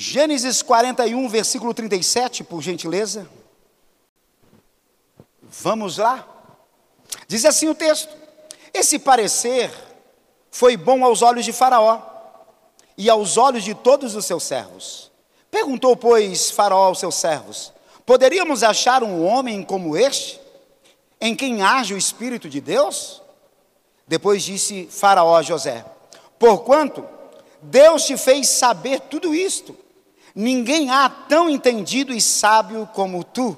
[0.00, 3.28] Gênesis 41, versículo 37, por gentileza.
[5.42, 6.24] Vamos lá.
[7.26, 8.16] Diz assim o texto:
[8.72, 9.72] Esse parecer
[10.52, 12.00] foi bom aos olhos de Faraó
[12.96, 15.10] e aos olhos de todos os seus servos.
[15.50, 17.72] Perguntou, pois, Faraó aos seus servos:
[18.06, 20.40] Poderíamos achar um homem como este,
[21.20, 23.20] em quem age o Espírito de Deus?
[24.06, 25.84] Depois disse Faraó a José:
[26.38, 27.04] Porquanto
[27.60, 29.76] Deus te fez saber tudo isto,
[30.38, 33.56] ninguém há tão entendido e sábio como tu.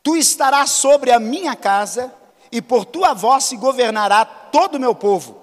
[0.00, 2.14] Tu estarás sobre a minha casa,
[2.52, 5.36] e por tua voz se governará todo o meu povo.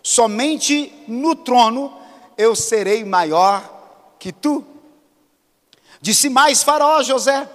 [0.00, 1.92] Somente no trono
[2.38, 3.68] eu serei maior
[4.20, 4.64] que tu.
[6.00, 7.50] Disse mais Faraó José: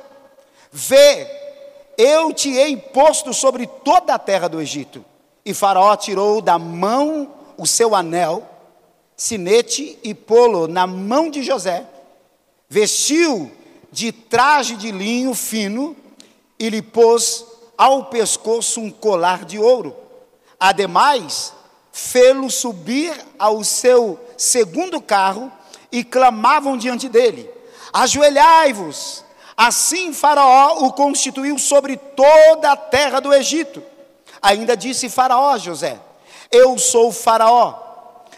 [0.69, 1.25] Vê,
[1.97, 5.05] eu te hei posto sobre toda a terra do Egito.
[5.45, 8.45] E Faraó tirou da mão o seu anel,
[9.17, 11.83] sinete e pô-lo na mão de José.
[12.69, 13.51] Vestiu
[13.91, 15.97] de traje de linho fino
[16.59, 17.43] e lhe pôs
[17.75, 19.95] ao pescoço um colar de ouro.
[20.59, 21.53] Ademais,
[21.91, 25.51] fê-lo subir ao seu segundo carro
[25.91, 27.49] e clamavam diante dele:
[27.91, 29.25] Ajoelhai-vos.
[29.55, 33.81] Assim Faraó o constituiu sobre toda a terra do Egito.
[34.39, 35.99] Ainda disse Faraó a José:
[36.51, 37.86] Eu sou Faraó.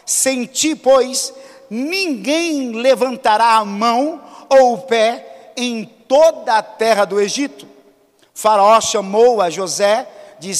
[0.10, 1.32] Sem ti, pois,
[1.70, 7.68] ninguém levantará a mão ou o pé em toda a terra do Egito.
[8.34, 10.52] Faraó chamou a José de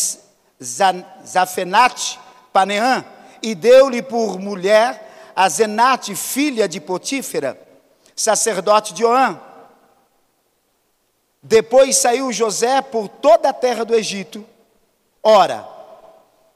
[0.62, 2.20] Zafenate
[2.54, 3.04] Paneã
[3.42, 7.60] e deu-lhe por mulher a Zenate, filha de Potífera,
[8.16, 9.42] sacerdote de Oã.
[11.42, 14.46] Depois saiu José por toda a terra do Egito.
[15.24, 15.79] Ora,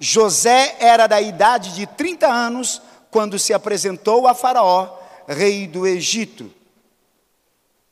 [0.03, 6.51] José era da idade de 30 anos quando se apresentou a Faraó, rei do Egito.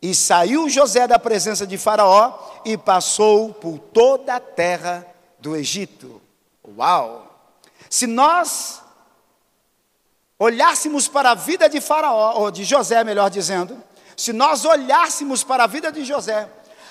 [0.01, 5.07] E saiu José da presença de Faraó e passou por toda a terra
[5.39, 6.21] do Egito.
[6.77, 7.33] Uau!
[7.89, 8.81] Se nós
[10.37, 13.81] olhássemos para a vida de Faraó, ou de José, melhor dizendo,
[14.17, 16.49] se nós olhássemos para a vida de José,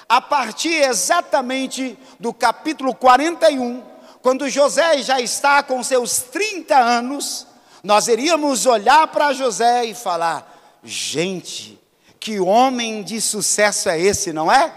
[0.09, 3.90] a partir exatamente do capítulo 41,
[4.23, 7.47] quando José já está com seus 30 anos,
[7.83, 11.81] nós iríamos olhar para José e falar: gente,
[12.19, 14.73] que homem de sucesso é esse, não é?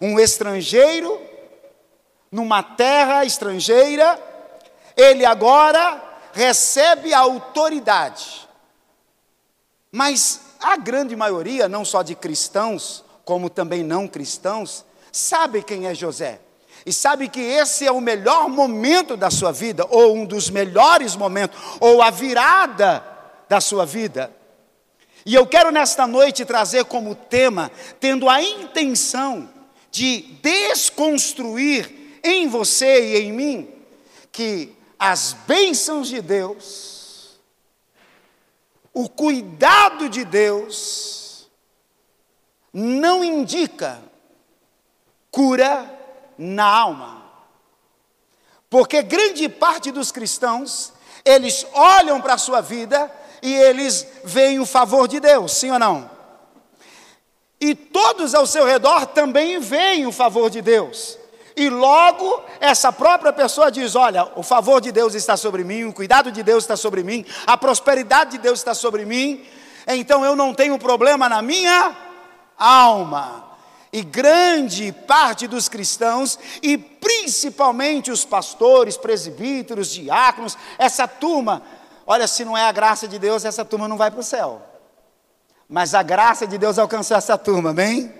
[0.00, 1.20] Um estrangeiro,
[2.30, 4.20] numa terra estrangeira,
[4.96, 8.48] ele agora recebe a autoridade.
[9.92, 15.94] Mas a grande maioria, não só de cristãos, como também não cristãos, sabe quem é
[15.94, 16.40] José.
[16.84, 21.14] E sabe que esse é o melhor momento da sua vida, ou um dos melhores
[21.14, 23.04] momentos, ou a virada
[23.48, 24.34] da sua vida.
[25.24, 29.48] E eu quero nesta noite trazer como tema, tendo a intenção
[29.90, 33.68] de desconstruir em você e em mim,
[34.32, 37.38] que as bênçãos de Deus,
[38.92, 41.48] o cuidado de Deus,
[42.72, 44.02] não indica
[45.30, 46.01] cura
[46.38, 47.22] na alma.
[48.68, 50.92] Porque grande parte dos cristãos,
[51.24, 53.10] eles olham para a sua vida
[53.42, 56.10] e eles veem o favor de Deus, sim ou não?
[57.60, 61.18] E todos ao seu redor também veem o favor de Deus.
[61.54, 65.92] E logo essa própria pessoa diz: Olha, o favor de Deus está sobre mim, o
[65.92, 69.44] cuidado de Deus está sobre mim, a prosperidade de Deus está sobre mim,
[69.86, 71.96] então eu não tenho problema na minha
[72.58, 73.51] alma.
[73.92, 81.62] E grande parte dos cristãos, e principalmente os pastores, presbíteros, diáconos, essa turma,
[82.06, 84.62] Olha, se não é a graça de Deus, essa turma não vai para o céu.
[85.68, 88.12] Mas a graça de Deus alcançou essa turma, amém?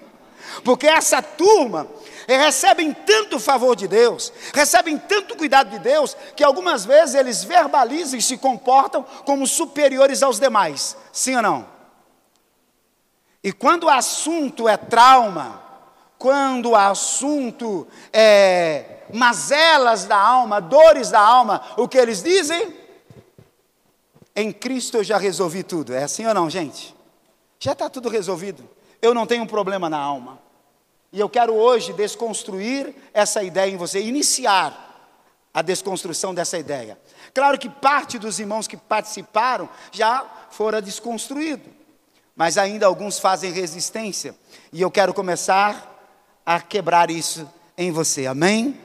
[0.64, 1.86] Porque essa turma
[2.26, 8.18] recebem tanto favor de Deus, recebem tanto cuidado de Deus, que algumas vezes eles verbalizam
[8.18, 10.96] e se comportam como superiores aos demais.
[11.12, 11.68] Sim ou não?
[13.42, 15.62] E quando o assunto é trauma,
[16.22, 22.72] quando o assunto é mazelas da alma, dores da alma, o que eles dizem?
[24.36, 25.92] Em Cristo eu já resolvi tudo.
[25.92, 26.94] É assim ou não, gente?
[27.58, 28.62] Já está tudo resolvido.
[29.02, 30.38] Eu não tenho problema na alma.
[31.12, 35.18] E eu quero hoje desconstruir essa ideia em você, iniciar
[35.52, 36.96] a desconstrução dessa ideia.
[37.34, 41.68] Claro que parte dos irmãos que participaram já fora desconstruído,
[42.36, 44.36] mas ainda alguns fazem resistência.
[44.72, 45.91] E eu quero começar
[46.44, 48.26] a quebrar isso em você.
[48.26, 48.78] Amém?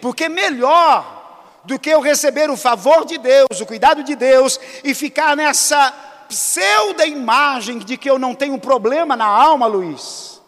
[0.00, 1.20] Porque melhor
[1.64, 5.92] do que eu receber o favor de Deus, o cuidado de Deus e ficar nessa
[6.28, 10.40] pseudo imagem de que eu não tenho problema na alma, Luiz,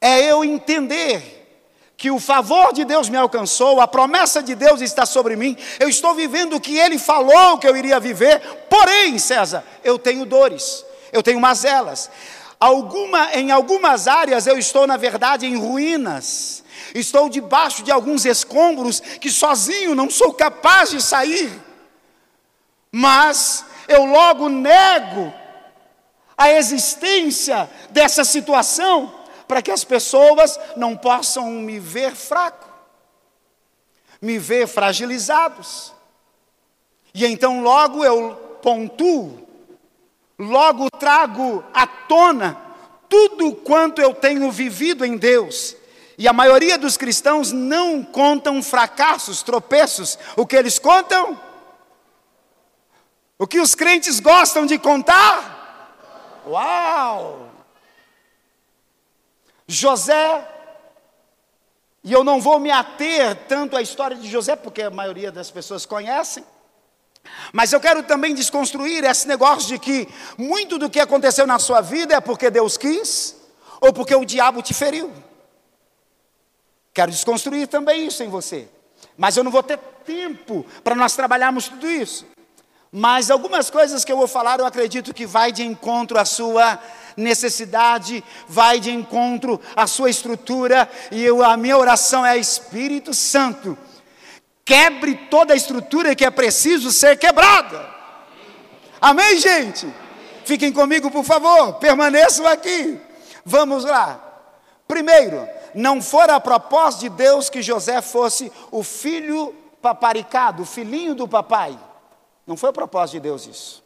[0.00, 1.42] é eu entender
[1.96, 5.88] que o favor de Deus me alcançou, a promessa de Deus está sobre mim, eu
[5.88, 10.84] estou vivendo o que Ele falou que eu iria viver, porém, César, eu tenho dores,
[11.12, 12.10] eu tenho mazelas.
[12.58, 16.64] Alguma, em algumas áreas eu estou, na verdade, em ruínas,
[16.94, 21.52] estou debaixo de alguns escombros que sozinho não sou capaz de sair,
[22.90, 25.32] mas eu logo nego
[26.36, 29.12] a existência dessa situação
[29.46, 32.68] para que as pessoas não possam me ver fraco,
[34.20, 35.92] me ver fragilizados.
[37.12, 39.43] E então logo eu pontuo,
[40.38, 42.64] logo trago à tona
[43.08, 45.76] tudo quanto eu tenho vivido em Deus.
[46.18, 50.18] E a maioria dos cristãos não contam fracassos, tropeços.
[50.36, 51.40] O que eles contam?
[53.38, 56.42] O que os crentes gostam de contar?
[56.46, 57.48] Uau!
[59.66, 60.48] José,
[62.02, 65.50] e eu não vou me ater tanto à história de José, porque a maioria das
[65.50, 66.44] pessoas conhecem,
[67.52, 71.80] mas eu quero também desconstruir esse negócio de que muito do que aconteceu na sua
[71.80, 73.36] vida é porque Deus quis
[73.80, 75.12] ou porque o diabo te feriu.
[76.92, 78.68] Quero desconstruir também isso em você.
[79.16, 82.26] Mas eu não vou ter tempo para nós trabalharmos tudo isso.
[82.90, 86.78] Mas algumas coisas que eu vou falar, eu acredito que vai de encontro à sua
[87.16, 93.76] necessidade, vai de encontro à sua estrutura, e eu, a minha oração é Espírito Santo,
[94.64, 97.88] quebre toda a estrutura que é preciso ser quebrada.
[99.00, 99.92] Amém, gente?
[100.44, 103.00] Fiquem comigo, por favor, permaneçam aqui.
[103.44, 104.20] Vamos lá.
[104.88, 111.14] Primeiro, não fora a propósito de Deus que José fosse o filho paparicado, o filhinho
[111.14, 111.78] do papai.
[112.46, 113.84] Não foi a propósito de Deus isso.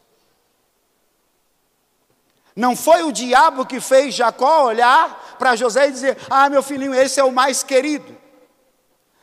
[2.54, 6.92] Não foi o diabo que fez Jacó olhar para José e dizer: Ah, meu filhinho,
[6.92, 8.16] esse é o mais querido.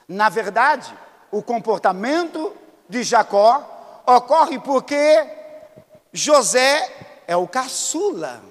[0.08, 0.94] Na verdade,
[1.36, 2.56] o comportamento
[2.88, 4.96] de Jacó ocorre porque
[6.14, 6.90] José
[7.28, 8.42] é o caçula.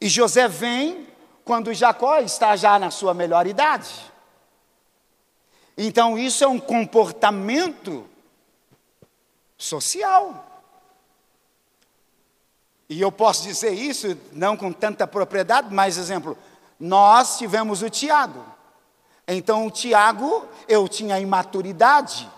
[0.00, 1.06] E José vem
[1.44, 4.12] quando Jacó está já na sua melhor idade.
[5.78, 8.04] Então, isso é um comportamento
[9.56, 10.44] social.
[12.88, 16.36] E eu posso dizer isso, não com tanta propriedade, mas exemplo,
[16.80, 18.55] nós tivemos o Tiago.
[19.28, 22.30] Então o Tiago, eu tinha imaturidade.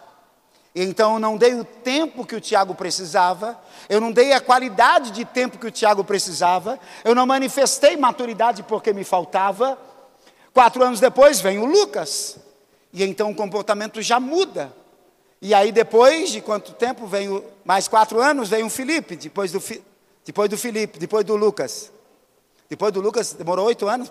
[0.74, 3.58] Então eu não dei o tempo que o Tiago precisava,
[3.88, 8.62] eu não dei a qualidade de tempo que o Tiago precisava, eu não manifestei maturidade
[8.62, 9.76] porque me faltava.
[10.52, 12.38] Quatro anos depois vem o Lucas,
[12.92, 14.72] e então o comportamento já muda.
[15.40, 19.52] E aí depois de quanto tempo vem o, mais quatro anos vem o Felipe, depois
[19.52, 19.62] do,
[20.24, 21.90] depois do Felipe, depois do Lucas.
[22.68, 24.10] Depois do Lucas, demorou oito anos.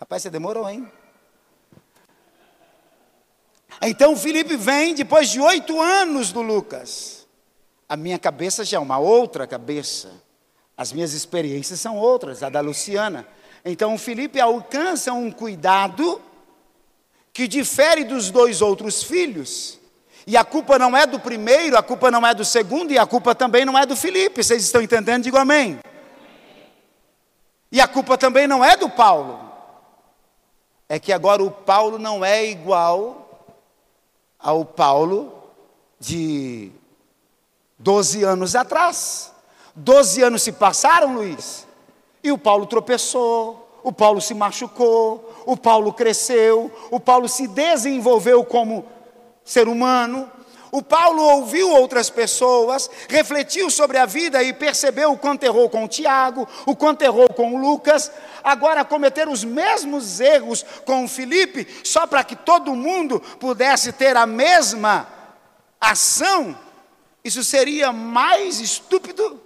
[0.00, 0.90] Rapaz, você demorou, hein?
[3.80, 7.26] Então Felipe vem depois de oito anos do Lucas.
[7.88, 10.10] A minha cabeça já é uma outra cabeça.
[10.76, 13.26] As minhas experiências são outras, a da Luciana.
[13.64, 16.20] Então Felipe alcança um cuidado
[17.32, 19.78] que difere dos dois outros filhos.
[20.26, 23.06] E a culpa não é do primeiro, a culpa não é do segundo, e a
[23.06, 24.42] culpa também não é do Felipe.
[24.42, 25.22] Vocês estão entendendo?
[25.22, 25.78] Digo amém.
[27.70, 29.40] E a culpa também não é do Paulo.
[30.88, 33.27] É que agora o Paulo não é igual
[34.38, 35.32] ao Paulo
[35.98, 36.70] de
[37.78, 39.32] 12 anos atrás.
[39.74, 41.66] 12 anos se passaram, Luiz,
[42.22, 48.44] e o Paulo tropeçou, o Paulo se machucou, o Paulo cresceu, o Paulo se desenvolveu
[48.44, 48.84] como
[49.44, 50.30] ser humano.
[50.70, 55.84] O Paulo ouviu outras pessoas, refletiu sobre a vida e percebeu o quanto errou com
[55.84, 58.10] o Tiago, o quanto errou com o Lucas.
[58.44, 64.16] Agora, cometer os mesmos erros com o Felipe, só para que todo mundo pudesse ter
[64.16, 65.08] a mesma
[65.80, 66.58] ação,
[67.24, 69.40] isso seria mais estúpido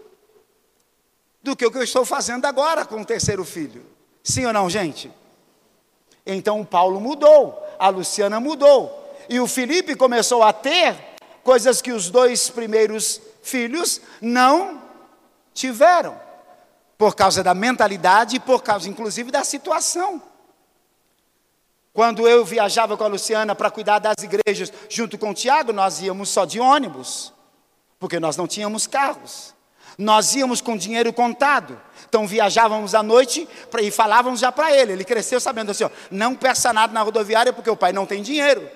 [1.43, 3.85] do que o que eu estou fazendo agora com o terceiro filho.
[4.23, 5.11] Sim ou não, gente?
[6.25, 8.99] Então, o Paulo mudou, a Luciana mudou.
[9.29, 11.12] E o Felipe começou a ter
[11.43, 14.83] coisas que os dois primeiros filhos não
[15.53, 16.19] tiveram,
[16.97, 20.23] por causa da mentalidade e por causa, inclusive, da situação.
[21.93, 26.01] Quando eu viajava com a Luciana para cuidar das igrejas junto com o Tiago, nós
[26.01, 27.33] íamos só de ônibus,
[27.99, 29.55] porque nós não tínhamos carros.
[29.99, 31.79] Nós íamos com dinheiro contado.
[32.09, 33.47] Então viajávamos à noite
[33.79, 34.93] e falávamos já para ele.
[34.93, 38.23] Ele cresceu sabendo assim: ó, não peça nada na rodoviária porque o pai não tem
[38.23, 38.67] dinheiro.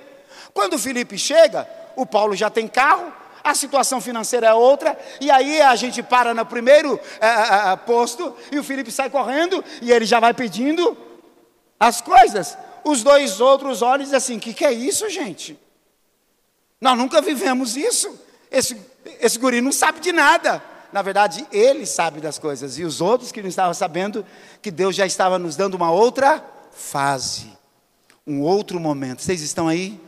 [0.52, 1.66] Quando o Felipe chega,
[1.96, 3.12] o Paulo já tem carro,
[3.42, 8.34] a situação financeira é outra, e aí a gente para no primeiro é, é, posto
[8.50, 10.96] e o Felipe sai correndo e ele já vai pedindo
[11.78, 12.58] as coisas.
[12.84, 15.58] Os dois outros olham e dizem assim: o que, que é isso, gente?
[16.80, 18.18] Nós nunca vivemos isso.
[18.50, 18.76] Esse,
[19.20, 20.62] esse guri não sabe de nada.
[20.92, 24.24] Na verdade, ele sabe das coisas, e os outros que não estavam sabendo
[24.62, 27.52] que Deus já estava nos dando uma outra fase,
[28.26, 29.22] um outro momento.
[29.22, 30.00] Vocês estão aí?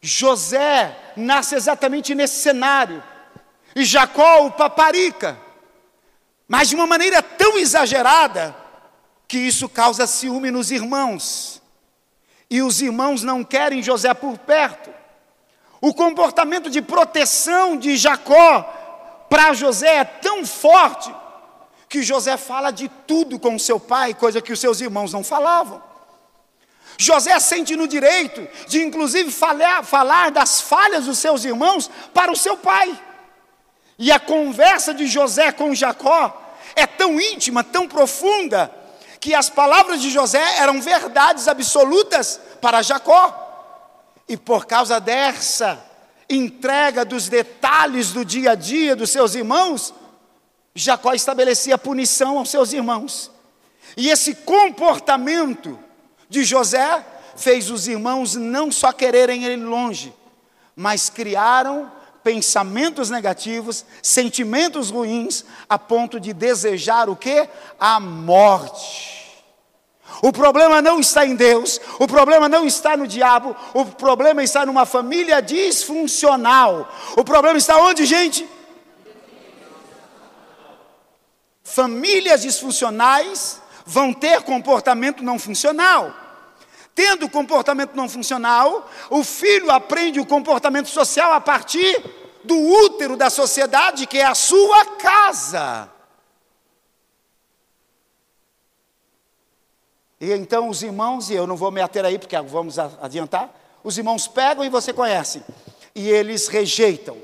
[0.00, 3.02] José nasce exatamente nesse cenário,
[3.74, 5.38] e Jacó o paparica,
[6.46, 8.54] mas de uma maneira tão exagerada
[9.26, 11.60] que isso causa ciúme nos irmãos,
[12.50, 14.90] e os irmãos não querem José por perto.
[15.80, 18.62] O comportamento de proteção de Jacó
[19.28, 21.14] para José é tão forte
[21.88, 25.82] que José fala de tudo com seu pai, coisa que os seus irmãos não falavam.
[27.00, 32.36] José sente no direito de, inclusive, falar, falar das falhas dos seus irmãos para o
[32.36, 33.00] seu pai.
[33.96, 38.74] E a conversa de José com Jacó é tão íntima, tão profunda,
[39.20, 43.44] que as palavras de José eram verdades absolutas para Jacó.
[44.28, 45.80] E por causa dessa
[46.28, 49.94] entrega dos detalhes do dia a dia dos seus irmãos,
[50.74, 53.30] Jacó estabelecia punição aos seus irmãos.
[53.96, 55.78] E esse comportamento
[56.28, 57.04] de José
[57.36, 60.12] fez os irmãos não só quererem ele longe,
[60.74, 61.90] mas criaram
[62.22, 67.48] pensamentos negativos, sentimentos ruins, a ponto de desejar o que?
[67.78, 69.18] A morte.
[70.20, 74.66] O problema não está em Deus, o problema não está no diabo, o problema está
[74.66, 76.92] numa família disfuncional.
[77.16, 78.48] O problema está onde, gente?
[81.62, 86.14] Famílias disfuncionais vão ter comportamento não funcional.
[86.94, 91.98] Tendo comportamento não funcional, o filho aprende o comportamento social a partir
[92.44, 95.88] do útero da sociedade, que é a sua casa.
[100.20, 103.50] E então os irmãos, e eu não vou me ater aí porque vamos adiantar,
[103.82, 105.42] os irmãos pegam e você conhece,
[105.94, 107.16] e eles rejeitam.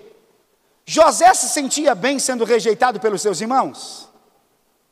[0.86, 4.08] José se sentia bem sendo rejeitado pelos seus irmãos?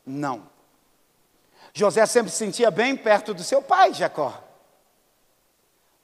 [0.05, 0.51] Não.
[1.75, 4.43] José sempre se sentia bem perto do seu pai, Jacó.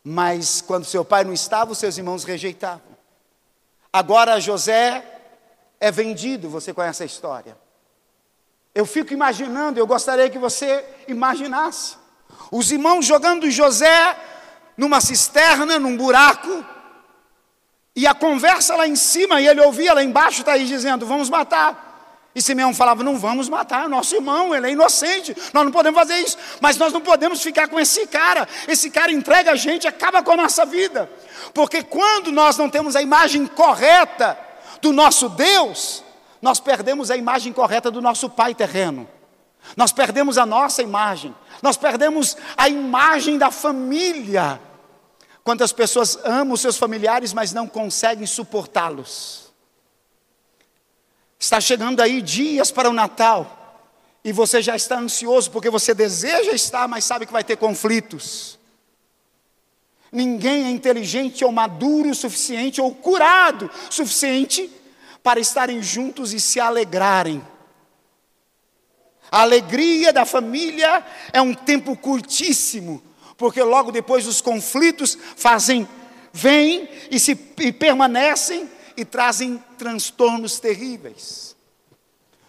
[0.02, 2.96] Mas quando seu pai não estava, os seus irmãos rejeitavam.
[3.92, 5.04] Agora José
[5.80, 7.56] é vendido, você conhece a história.
[8.75, 11.96] Eu fico imaginando, eu gostaria que você imaginasse.
[12.50, 14.16] Os irmãos jogando José
[14.76, 16.64] numa cisterna, num buraco,
[17.94, 21.28] e a conversa lá em cima, e ele ouvia lá embaixo, está aí dizendo: vamos
[21.28, 21.88] matar.
[22.35, 26.18] E Simeão falava: não vamos matar nosso irmão, ele é inocente, nós não podemos fazer
[26.18, 30.23] isso, mas nós não podemos ficar com esse cara, esse cara entrega a gente, acaba
[30.23, 31.11] com a nossa vida,
[31.54, 34.38] porque quando nós não temos a imagem correta
[34.80, 36.04] do nosso Deus,
[36.40, 39.08] nós perdemos a imagem correta do nosso pai terreno,
[39.76, 44.61] nós perdemos a nossa imagem, nós perdemos a imagem da família.
[45.42, 49.47] Quantas pessoas amam seus familiares, mas não conseguem suportá-los?
[51.38, 53.54] Está chegando aí dias para o Natal
[54.25, 58.59] e você já está ansioso porque você deseja estar, mas sabe que vai ter conflitos.
[60.11, 64.71] Ninguém é inteligente ou maduro o suficiente ou curado o suficiente
[65.23, 67.42] para estarem juntos e se alegrarem.
[69.30, 73.02] A alegria da família é um tempo curtíssimo,
[73.37, 75.87] porque logo depois os conflitos fazem,
[76.33, 81.54] vêm e se e permanecem e trazem transtornos terríveis.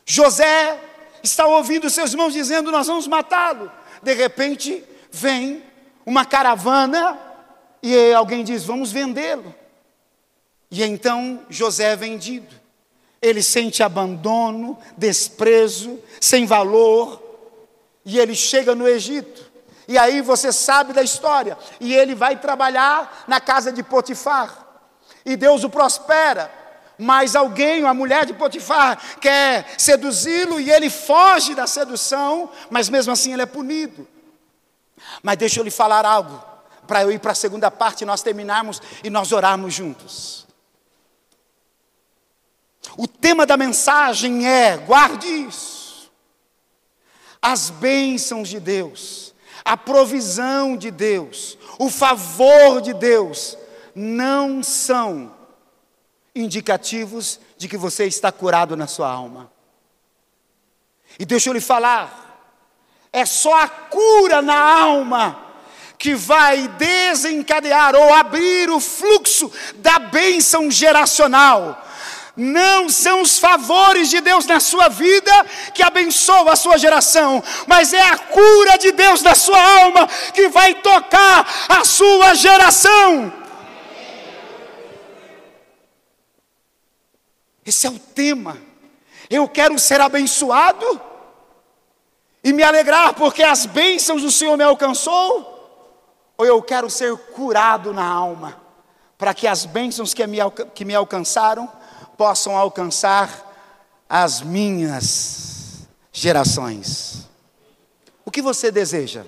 [0.03, 0.81] José
[1.21, 3.71] está ouvindo seus irmãos dizendo: Nós vamos matá-lo.
[4.01, 5.63] De repente, vem
[6.03, 7.19] uma caravana
[7.83, 9.53] e alguém diz: Vamos vendê-lo.
[10.71, 12.55] E então José é vendido.
[13.21, 17.21] Ele sente abandono, desprezo, sem valor,
[18.03, 19.51] e ele chega no Egito.
[19.87, 21.55] E aí você sabe da história.
[21.79, 24.68] E ele vai trabalhar na casa de Potifar
[25.29, 26.51] e Deus o prospera.
[26.97, 33.13] Mas alguém, a mulher de Potifar, quer seduzi-lo e ele foge da sedução, mas mesmo
[33.13, 34.05] assim ele é punido.
[35.23, 36.43] Mas deixa eu lhe falar algo,
[36.85, 40.47] para eu ir para a segunda parte, nós terminarmos e nós orarmos juntos.
[42.97, 46.11] O tema da mensagem é: guarde isso.
[47.41, 49.33] As bênçãos de Deus,
[49.63, 53.57] a provisão de Deus, o favor de Deus
[53.99, 55.35] não são
[56.33, 59.51] indicativos de que você está curado na sua alma.
[61.19, 62.55] E deixa eu lhe falar,
[63.11, 65.47] é só a cura na alma
[65.97, 71.85] que vai desencadear ou abrir o fluxo da bênção geracional.
[72.37, 77.91] Não são os favores de Deus na sua vida que abençoam a sua geração, mas
[77.91, 83.38] é a cura de Deus na sua alma que vai tocar a sua geração.
[87.69, 88.57] Esse é o tema.
[89.29, 90.99] Eu quero ser abençoado
[92.43, 97.93] e me alegrar porque as bênçãos do Senhor me alcançou, ou eu quero ser curado
[97.93, 98.59] na alma,
[99.19, 100.39] para que as bênçãos que me,
[100.73, 101.71] que me alcançaram
[102.17, 103.29] possam alcançar
[104.09, 107.29] as minhas gerações.
[108.25, 109.23] O que você deseja?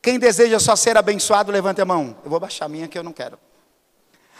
[0.00, 2.16] Quem deseja só ser abençoado, levante a mão.
[2.22, 3.36] Eu vou baixar a minha que eu não quero.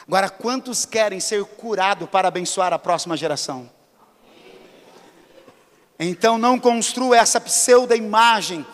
[0.06, 3.70] Agora, quantos querem ser curados para abençoar a próxima geração?
[5.98, 8.66] Então não construa essa pseudo-imagem.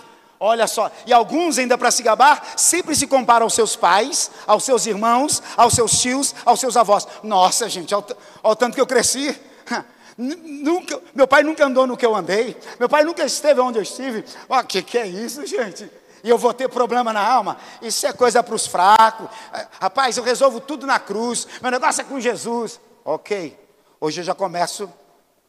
[0.43, 4.65] Olha só, e alguns ainda para se gabar, sempre se comparam aos seus pais, aos
[4.65, 7.07] seus irmãos, aos seus tios, aos seus avós.
[7.23, 8.05] Nossa, gente, olha
[8.43, 9.39] o tanto que eu cresci.
[10.17, 13.83] Nunca, meu pai nunca andou no que eu andei, meu pai nunca esteve onde eu
[13.83, 14.23] estive.
[14.47, 15.91] O que, que é isso, gente?
[16.23, 17.57] E eu vou ter problema na alma?
[17.81, 19.29] Isso é coisa para os fracos.
[19.53, 22.81] É, rapaz, eu resolvo tudo na cruz, meu negócio é com Jesus.
[23.05, 23.59] Ok,
[24.01, 24.89] hoje eu já começo a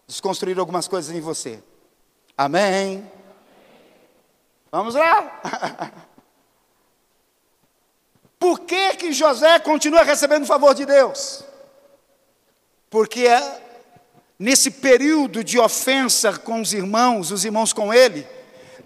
[0.08, 1.62] desconstruir algumas coisas em você.
[2.38, 3.10] Amém.
[4.72, 5.42] Vamos lá.
[8.40, 11.44] Por que, que José continua recebendo o favor de Deus?
[12.90, 13.62] Porque é
[14.40, 18.28] nesse período de ofensa com os irmãos, os irmãos com ele,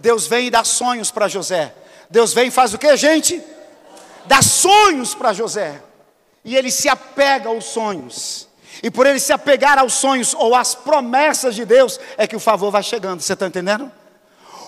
[0.06, 1.74] Deus vem e dá sonhos para José.
[2.12, 3.42] Deus vem e faz o que, gente?
[4.26, 5.82] Dá sonhos para José.
[6.44, 8.48] E ele se apega aos sonhos.
[8.84, 12.40] E por ele se apegar aos sonhos ou às promessas de Deus, é que o
[12.40, 13.20] favor vai chegando.
[13.20, 13.92] Você está entendendo?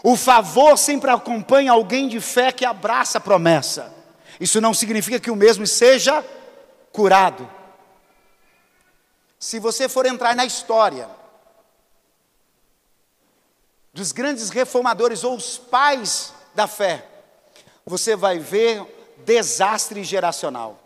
[0.01, 3.93] O favor sempre acompanha alguém de fé que abraça a promessa.
[4.39, 6.25] Isso não significa que o mesmo seja
[6.91, 7.47] curado.
[9.37, 11.07] Se você for entrar na história
[13.97, 17.03] dos grandes reformadores ou os pais da fé,
[17.83, 18.85] você vai ver
[19.25, 20.79] desastre geracional.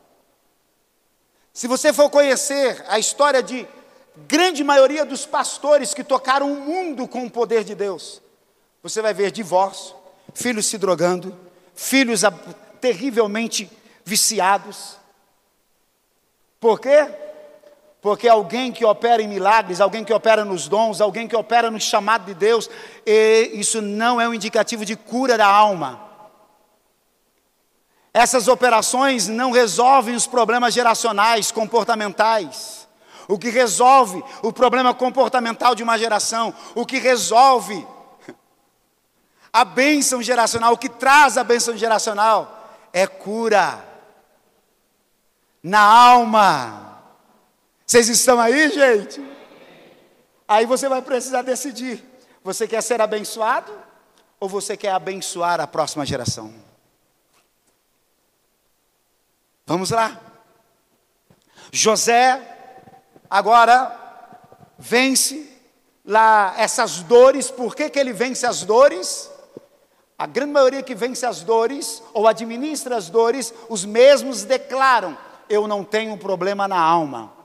[1.51, 3.67] Se você for conhecer a história de
[4.15, 8.21] grande maioria dos pastores que tocaram o mundo com o poder de Deus,
[8.81, 9.93] você vai ver divórcio,
[10.33, 11.37] filhos se drogando,
[11.75, 12.21] filhos
[12.79, 13.69] terrivelmente
[14.05, 14.95] viciados.
[16.61, 17.09] Por quê?
[18.01, 21.79] Porque alguém que opera em milagres, alguém que opera nos dons, alguém que opera no
[21.79, 22.67] chamado de Deus,
[23.53, 26.09] isso não é um indicativo de cura da alma.
[28.11, 32.87] Essas operações não resolvem os problemas geracionais, comportamentais.
[33.27, 37.87] O que resolve o problema comportamental de uma geração, o que resolve
[39.53, 43.85] a bênção geracional, o que traz a bênção geracional é cura
[45.61, 46.90] na alma.
[47.91, 49.21] Vocês estão aí, gente?
[50.47, 52.01] Aí você vai precisar decidir:
[52.41, 53.69] você quer ser abençoado
[54.39, 56.53] ou você quer abençoar a próxima geração?
[59.65, 60.17] Vamos lá.
[61.69, 62.41] José
[63.29, 63.93] agora
[64.79, 65.51] vence
[66.05, 67.51] lá essas dores.
[67.51, 69.29] Por que, que ele vence as dores?
[70.17, 75.17] A grande maioria que vence as dores ou administra as dores, os mesmos declaram:
[75.49, 77.40] Eu não tenho problema na alma.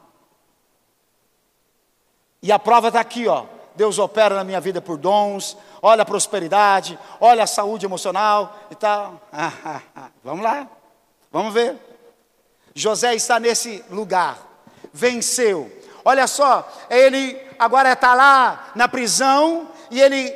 [2.47, 3.45] E a prova está aqui, ó.
[3.75, 8.77] Deus opera na minha vida por dons, olha a prosperidade, olha a saúde emocional e
[8.77, 9.21] tal.
[10.23, 10.69] vamos lá,
[11.33, 11.75] vamos ver.
[12.73, 14.39] José está nesse lugar,
[14.93, 15.69] venceu.
[16.05, 20.33] Olha só, ele agora está lá na prisão e ele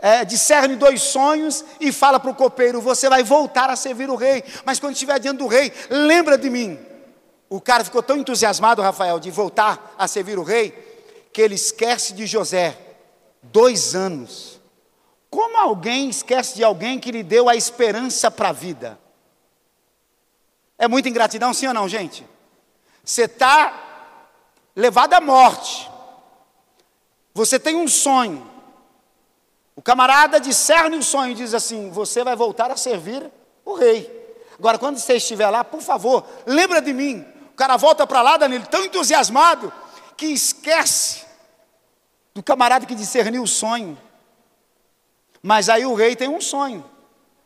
[0.00, 4.16] é, discerne dois sonhos e fala para o copeiro: Você vai voltar a servir o
[4.16, 6.91] rei, mas quando estiver diante do rei, lembra de mim.
[7.52, 10.70] O cara ficou tão entusiasmado, Rafael, de voltar a servir o rei,
[11.34, 12.78] que ele esquece de José.
[13.42, 14.58] Dois anos.
[15.28, 18.98] Como alguém esquece de alguém que lhe deu a esperança para a vida?
[20.78, 22.26] É muita ingratidão, sim ou não, gente?
[23.04, 24.14] Você está
[24.74, 25.90] levado à morte.
[27.34, 28.50] Você tem um sonho.
[29.76, 33.30] O camarada discerne o sonho e diz assim: Você vai voltar a servir
[33.62, 34.10] o rei.
[34.58, 37.31] Agora, quando você estiver lá, por favor, lembra de mim.
[37.62, 39.72] Cara volta para lá, Danilo, tão entusiasmado,
[40.16, 41.24] que esquece
[42.34, 43.96] do camarada que discerniu o sonho.
[45.40, 46.84] Mas aí o rei tem um sonho.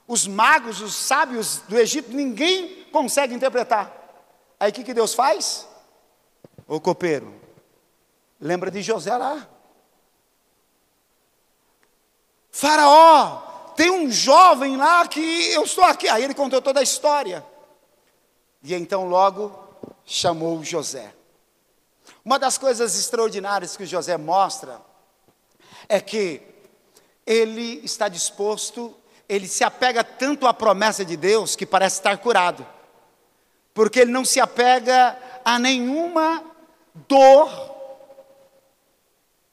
[0.08, 3.92] Os magos, os sábios do Egito, ninguém consegue interpretar.
[4.58, 5.68] Aí o que, que Deus faz?
[6.66, 7.38] O copeiro,
[8.40, 9.46] lembra de José lá.
[12.50, 16.08] Faraó tem um jovem lá que eu estou aqui.
[16.08, 17.44] Aí ele contou toda a história.
[18.62, 19.65] E então logo
[20.06, 21.12] chamou José.
[22.24, 24.80] Uma das coisas extraordinárias que José mostra
[25.88, 26.40] é que
[27.26, 28.94] ele está disposto,
[29.28, 32.64] ele se apega tanto à promessa de Deus que parece estar curado,
[33.74, 36.42] porque ele não se apega a nenhuma
[37.08, 37.50] dor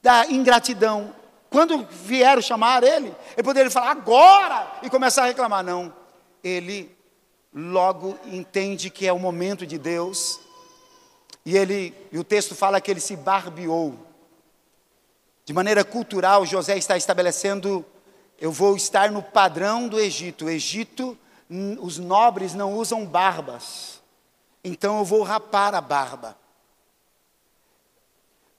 [0.00, 1.14] da ingratidão.
[1.50, 5.64] Quando vieram chamar ele, ele poderia falar agora e começar a reclamar.
[5.64, 5.92] Não,
[6.42, 6.93] ele
[7.54, 10.40] logo entende que é o momento de Deus
[11.44, 13.94] e ele, e o texto fala que ele se barbeou.
[15.44, 17.84] De maneira cultural, José está estabelecendo:
[18.40, 20.46] eu vou estar no padrão do Egito.
[20.46, 21.18] O Egito,
[21.80, 24.00] os nobres não usam barbas.
[24.62, 26.36] Então eu vou rapar a barba.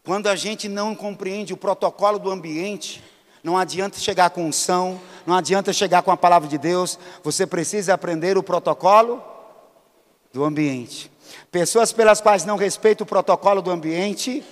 [0.04, 3.04] Quando a gente não compreende o protocolo do ambiente,
[3.46, 7.94] não adianta chegar com unção, não adianta chegar com a palavra de Deus, você precisa
[7.94, 9.24] aprender o protocolo
[10.34, 11.12] do ambiente.
[11.52, 14.44] Pessoas pelas quais não respeita o protocolo do ambiente,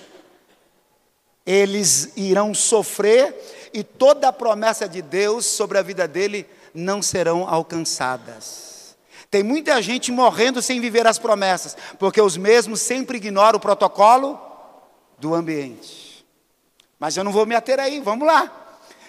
[1.44, 7.48] eles irão sofrer e toda a promessa de Deus sobre a vida dele não serão
[7.48, 8.96] alcançadas.
[9.28, 14.40] Tem muita gente morrendo sem viver as promessas, porque os mesmos sempre ignoram o protocolo
[15.18, 16.24] do ambiente.
[16.96, 18.60] Mas eu não vou me ater aí, vamos lá.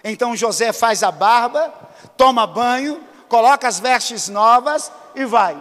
[0.07, 1.73] Então José faz a barba,
[2.15, 5.57] toma banho, coloca as vestes novas e vai.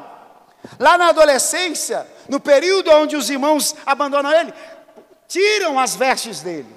[0.78, 4.52] Lá na adolescência, no período onde os irmãos abandonam ele,
[5.26, 6.68] tiram as vestes dele.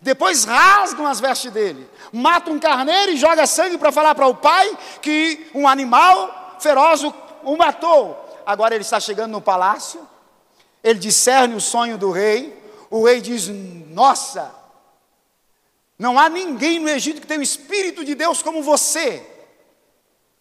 [0.00, 4.34] Depois rasgam as vestes dele, matam um carneiro e joga sangue para falar para o
[4.34, 8.16] pai que um animal feroz o matou.
[8.46, 10.00] Agora ele está chegando no palácio,
[10.82, 12.58] ele discerne o sonho do rei.
[12.88, 14.50] O rei diz: Nossa,
[16.00, 19.22] não há ninguém no Egito que tenha o Espírito de Deus como você.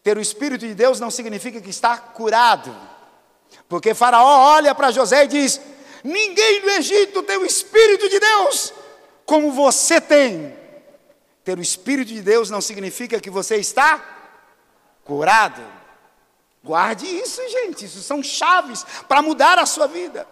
[0.01, 2.73] Ter o Espírito de Deus não significa que está curado.
[3.67, 5.59] Porque Faraó olha para José e diz:
[6.01, 8.73] Ninguém no Egito tem o Espírito de Deus
[9.25, 10.57] como você tem.
[11.43, 13.99] Ter o Espírito de Deus não significa que você está
[15.03, 15.61] curado.
[16.63, 17.83] Guarde isso, gente.
[17.83, 20.25] Isso são chaves para mudar a sua vida.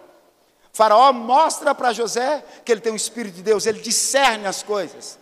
[0.72, 5.17] faraó mostra para José que ele tem o Espírito de Deus, ele discerne as coisas.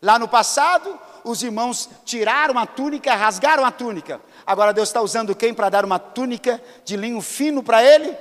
[0.00, 4.20] Lá no passado, os irmãos tiraram a túnica, rasgaram a túnica.
[4.46, 8.16] Agora Deus está usando quem para dar uma túnica de linho fino para ele?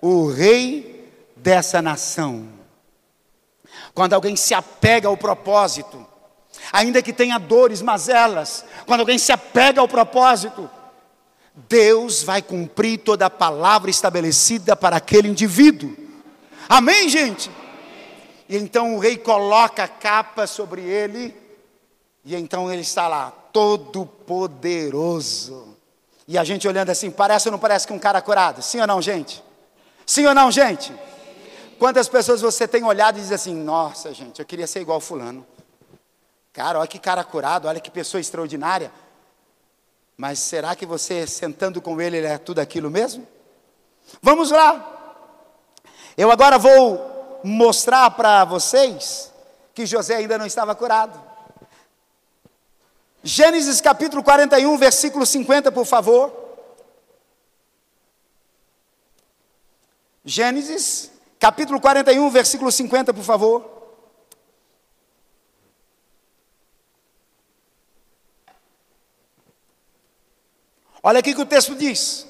[0.00, 2.48] O rei dessa nação.
[3.94, 6.06] Quando alguém se apega ao propósito,
[6.72, 10.68] ainda que tenha dores, mazelas, quando alguém se apega ao propósito,
[11.54, 15.94] Deus vai cumprir toda a palavra estabelecida para aquele indivíduo.
[16.68, 17.50] Amém, gente?
[18.50, 21.32] E então o rei coloca a capa sobre ele,
[22.24, 25.76] e então ele está lá, todo poderoso.
[26.26, 28.60] E a gente olhando assim, parece ou não parece que um cara curado?
[28.60, 29.40] Sim ou não, gente?
[30.04, 30.92] Sim ou não, gente?
[31.78, 35.46] Quantas pessoas você tem olhado e diz assim: Nossa, gente, eu queria ser igual Fulano.
[36.52, 38.90] Cara, olha que cara curado, olha que pessoa extraordinária.
[40.16, 43.24] Mas será que você, sentando com ele, ele é tudo aquilo mesmo?
[44.20, 45.22] Vamos lá.
[46.16, 47.09] Eu agora vou
[47.42, 49.32] mostrar para vocês
[49.74, 51.20] que José ainda não estava curado.
[53.22, 56.32] Gênesis capítulo 41, versículo 50, por favor.
[60.24, 63.80] Gênesis capítulo 41, versículo 50, por favor.
[71.02, 72.26] Olha aqui que o texto diz: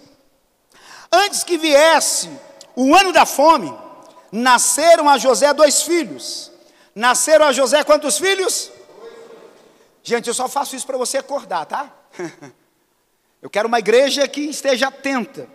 [1.13, 2.31] Antes que viesse
[2.77, 3.77] o ano da fome,
[4.31, 6.51] nasceram a José dois filhos.
[6.95, 8.71] Nasceram a José quantos filhos?
[10.03, 11.91] Gente, eu só faço isso para você acordar, tá?
[13.43, 15.49] Eu quero uma igreja que esteja atenta.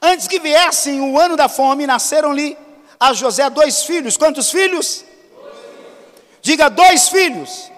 [0.00, 2.56] Antes que viessem o ano da fome, nasceram-lhe
[3.00, 4.16] a José dois filhos.
[4.16, 5.04] Quantos filhos?
[5.34, 5.54] Dois
[6.40, 7.48] Diga dois filhos.
[7.48, 7.72] dois filhos.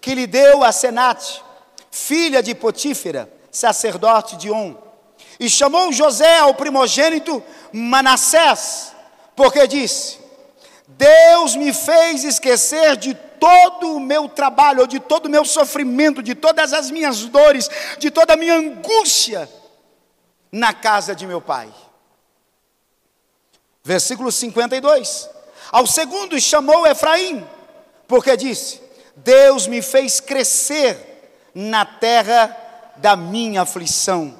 [0.00, 1.42] Que lhe deu a Senate,
[1.90, 4.74] filha de Potífera, sacerdote de On.
[5.38, 8.92] E chamou José ao primogênito Manassés,
[9.34, 10.18] porque disse:
[10.88, 16.34] Deus me fez esquecer de todo o meu trabalho, de todo o meu sofrimento, de
[16.34, 19.48] todas as minhas dores, de toda a minha angústia
[20.50, 21.72] na casa de meu pai.
[23.84, 25.30] Versículo 52.
[25.70, 27.46] Ao segundo chamou Efraim,
[28.06, 28.80] porque disse:
[29.16, 32.56] Deus me fez crescer na terra
[32.96, 34.38] da minha aflição.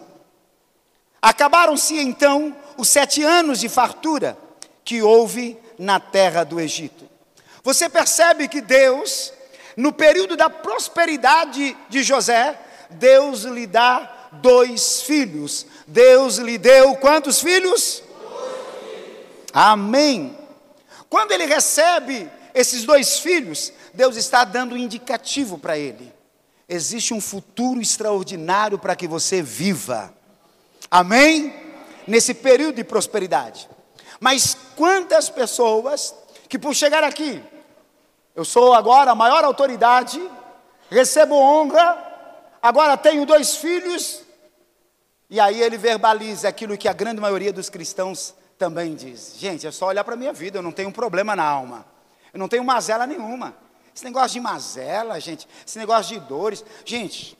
[1.21, 4.37] Acabaram-se então os sete anos de fartura
[4.85, 7.09] que houve na terra do Egito.
[7.63, 9.33] Você percebe que Deus
[9.77, 12.59] no período da prosperidade de José,
[12.89, 15.67] Deus lhe dá dois filhos.
[15.87, 18.03] Deus lhe deu quantos filhos?
[19.53, 20.37] Amém.
[21.11, 26.13] Quando ele recebe esses dois filhos, Deus está dando um indicativo para ele.
[26.67, 30.13] Existe um futuro extraordinário para que você viva.
[30.91, 31.66] Amém?
[32.07, 33.69] Nesse período de prosperidade.
[34.21, 36.15] Mas quantas pessoas
[36.49, 37.43] que por chegar aqui,
[38.35, 40.21] eu sou agora a maior autoridade,
[40.91, 41.97] recebo honra,
[42.63, 44.23] agora tenho dois filhos,
[45.29, 49.35] e aí ele verbaliza aquilo que a grande maioria dos cristãos também diz.
[49.39, 51.85] Gente, é só olhar para a minha vida, eu não tenho um problema na alma,
[52.33, 53.57] eu não tenho mazela nenhuma.
[53.95, 56.65] Esse negócio de mazela, gente, esse negócio de dores.
[56.85, 57.37] Gente,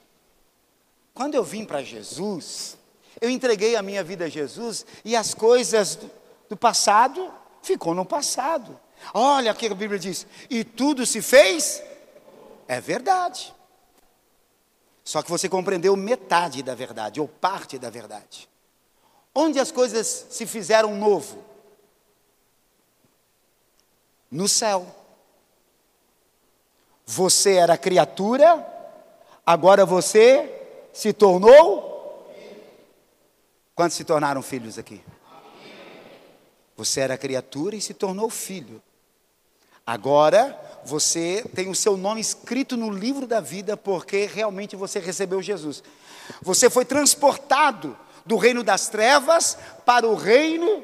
[1.13, 2.76] quando eu vim para Jesus,
[3.19, 6.11] eu entreguei a minha vida a Jesus e as coisas do,
[6.49, 8.79] do passado ficou no passado.
[9.13, 11.81] Olha o que a Bíblia diz: e tudo se fez,
[12.67, 13.53] é verdade.
[15.03, 18.49] Só que você compreendeu metade da verdade, ou parte da verdade.
[19.33, 21.43] Onde as coisas se fizeram novo?
[24.29, 24.85] No céu.
[27.05, 28.65] Você era criatura,
[29.45, 31.96] agora você se tornou.
[33.77, 35.03] Quantos se tornaram filhos aqui?
[36.75, 38.81] Você era criatura e se tornou filho.
[39.85, 45.43] Agora você tem o seu nome escrito no livro da vida porque realmente você recebeu
[45.43, 45.83] Jesus.
[46.41, 50.83] Você foi transportado do reino das trevas para o reino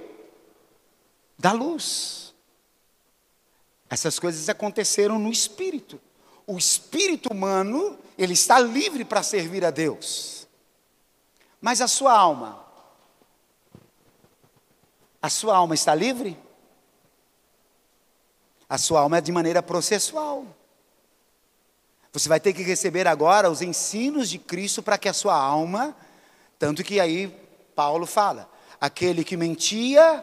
[1.36, 2.32] da luz.
[3.90, 6.00] Essas coisas aconteceram no espírito.
[6.46, 10.48] O espírito humano, ele está livre para servir a Deus.
[11.60, 12.63] Mas a sua alma,
[15.24, 16.38] a sua alma está livre?
[18.68, 20.46] A sua alma é de maneira processual.
[22.12, 25.96] Você vai ter que receber agora os ensinos de Cristo para que a sua alma,
[26.60, 27.30] tanto que aí
[27.74, 28.50] Paulo fala,
[28.82, 30.22] aquele que mentia,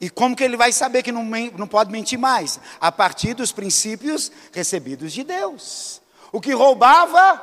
[0.00, 1.24] e como que ele vai saber que não,
[1.56, 2.58] não pode mentir mais?
[2.80, 6.02] A partir dos princípios recebidos de Deus.
[6.32, 7.40] O que roubava,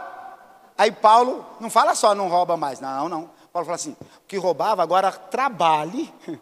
[0.78, 3.35] aí Paulo não fala só não rouba mais, não, não.
[3.56, 6.14] Paulo fala assim: o que roubava, agora trabalhe.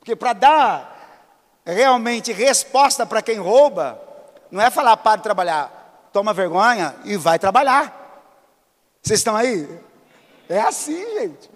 [0.00, 4.00] Porque para dar realmente resposta para quem rouba,
[4.50, 8.24] não é falar para de trabalhar, toma vergonha e vai trabalhar.
[9.02, 9.68] Vocês estão aí?
[10.48, 11.50] É assim, gente.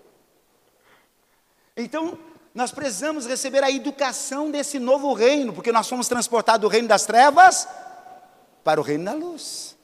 [1.75, 2.19] Então,
[2.55, 7.07] nós precisamos receber a educação desse novo reino, porque nós fomos transportados do reino das
[7.07, 7.67] trevas
[8.63, 9.75] para o reino da luz.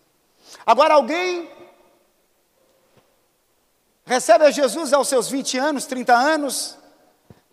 [0.66, 1.61] Agora, alguém
[4.04, 6.78] recebe a Jesus aos seus 20 anos, 30 anos,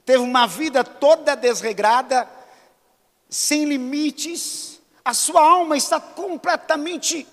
[0.05, 2.27] teve uma vida toda desregrada,
[3.29, 7.27] sem limites, a sua alma está completamente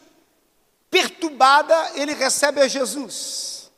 [0.91, 3.71] perturbada, ele recebe a Jesus.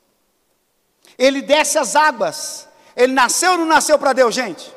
[1.17, 2.67] Ele desce as águas.
[2.95, 4.73] Ele nasceu ou não nasceu para Deus, gente?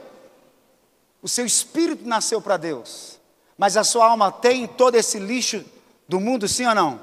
[1.22, 3.20] O seu espírito nasceu para Deus.
[3.56, 5.64] Mas a sua alma tem todo esse lixo
[6.08, 7.00] do mundo, sim ou não?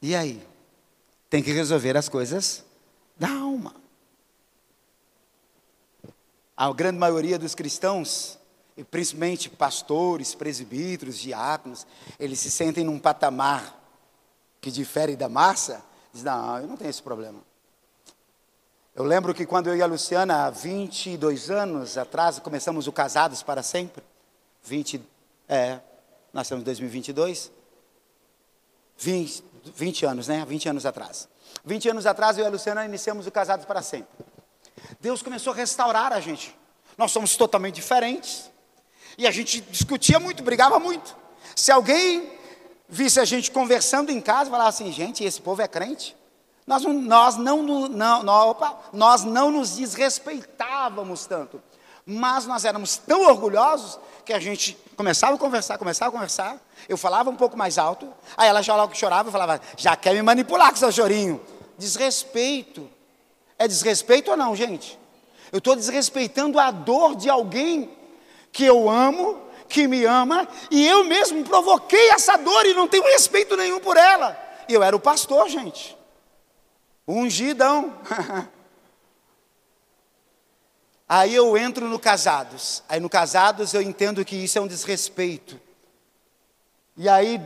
[0.00, 0.46] E aí?
[1.28, 2.64] Tem que resolver as coisas
[3.16, 3.74] da alma.
[6.56, 8.38] A grande maioria dos cristãos,
[8.76, 11.86] e principalmente pastores, presbíteros, diáconos,
[12.18, 13.78] eles se sentem num patamar
[14.60, 15.82] que difere da massa,
[16.12, 17.40] diz: Não, eu não tenho esse problema.
[18.94, 23.42] Eu lembro que quando eu e a Luciana, há 22 anos atrás, começamos o Casados
[23.42, 24.02] para Sempre,
[24.62, 25.02] 20,
[25.46, 25.80] é,
[26.32, 27.52] nós estamos em 2022,
[28.96, 30.44] 20, 20 anos, né?
[30.46, 31.28] 20 anos atrás.
[31.64, 34.08] 20 anos atrás, eu e a Luciana iniciamos o Casados para Sempre.
[35.00, 36.56] Deus começou a restaurar a gente.
[36.96, 38.50] Nós somos totalmente diferentes.
[39.18, 41.16] E a gente discutia muito, brigava muito.
[41.54, 42.30] Se alguém
[42.88, 46.16] visse a gente conversando em casa, falava assim, gente, esse povo é crente.
[46.66, 51.62] Nós não, nós não, não, não opa, nós não nos desrespeitávamos tanto.
[52.04, 56.58] Mas nós éramos tão orgulhosos que a gente começava a conversar, começava a conversar,
[56.88, 60.12] eu falava um pouco mais alto, aí ela já logo chorava e falava, já quer
[60.14, 61.40] me manipular com seu chorinho.
[61.78, 62.90] Desrespeito.
[63.56, 64.98] É desrespeito ou não, gente?
[65.52, 67.88] Eu estou desrespeitando a dor de alguém
[68.50, 73.04] que eu amo, que me ama, e eu mesmo provoquei essa dor e não tenho
[73.04, 74.36] respeito nenhum por ela.
[74.68, 75.96] E eu era o pastor, gente.
[77.06, 77.94] Ungidão.
[81.08, 82.82] Aí eu entro no casados.
[82.88, 85.60] Aí no casados eu entendo que isso é um desrespeito.
[86.96, 87.40] E aí,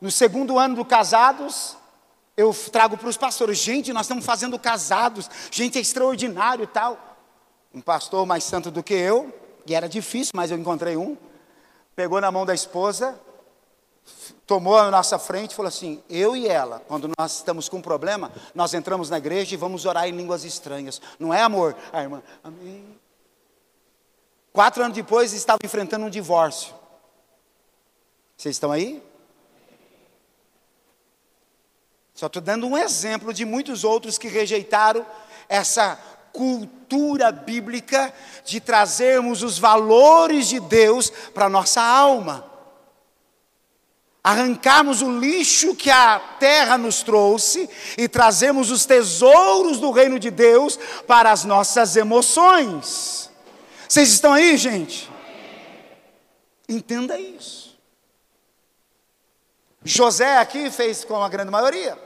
[0.00, 1.76] no segundo ano do casados,
[2.36, 7.16] eu trago para os pastores, gente, nós estamos fazendo casados, gente, é extraordinário e tal.
[7.72, 9.32] um pastor mais santo do que eu,
[9.66, 11.16] e era difícil, mas eu encontrei um,
[11.96, 13.18] pegou na mão da esposa,
[14.46, 17.82] tomou a nossa frente e falou assim: Eu e ela, quando nós estamos com um
[17.82, 21.00] problema, nós entramos na igreja e vamos orar em línguas estranhas.
[21.18, 21.76] Não é amor?
[21.92, 22.98] A irmã, amém.
[24.52, 26.74] Quatro anos depois, estava enfrentando um divórcio.
[28.36, 29.02] Vocês estão aí?
[32.14, 35.04] Só estou dando um exemplo de muitos outros que rejeitaram
[35.48, 35.98] essa
[36.32, 38.12] cultura bíblica
[38.44, 42.53] de trazermos os valores de Deus para a nossa alma.
[44.26, 50.30] Arrancarmos o lixo que a terra nos trouxe e trazemos os tesouros do reino de
[50.30, 53.30] Deus para as nossas emoções.
[53.86, 55.12] Vocês estão aí, gente?
[56.66, 57.76] Entenda isso.
[59.84, 61.98] José aqui fez com a grande maioria.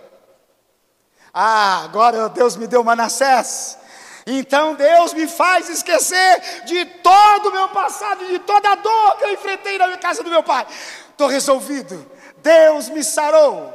[1.33, 3.79] Ah, agora Deus me deu Manassés.
[4.27, 9.25] Então Deus me faz esquecer de todo o meu passado, de toda a dor que
[9.25, 10.67] eu enfrentei na casa do meu pai.
[11.19, 12.09] Estou resolvido.
[12.37, 13.75] Deus me sarou.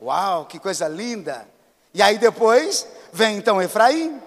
[0.00, 1.48] Uau, que coisa linda.
[1.94, 4.20] E aí depois vem então Efraim.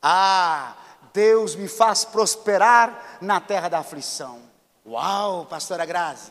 [0.00, 0.76] Ah,
[1.12, 4.40] Deus me faz prosperar na terra da aflição.
[4.86, 6.30] Uau, pastora Grazi,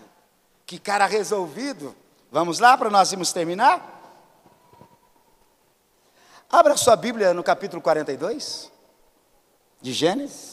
[0.65, 1.93] que cara resolvido.
[2.31, 3.85] Vamos lá para nós irmos terminar?
[6.49, 8.71] Abra sua Bíblia no capítulo 42
[9.81, 10.48] de Gênesis.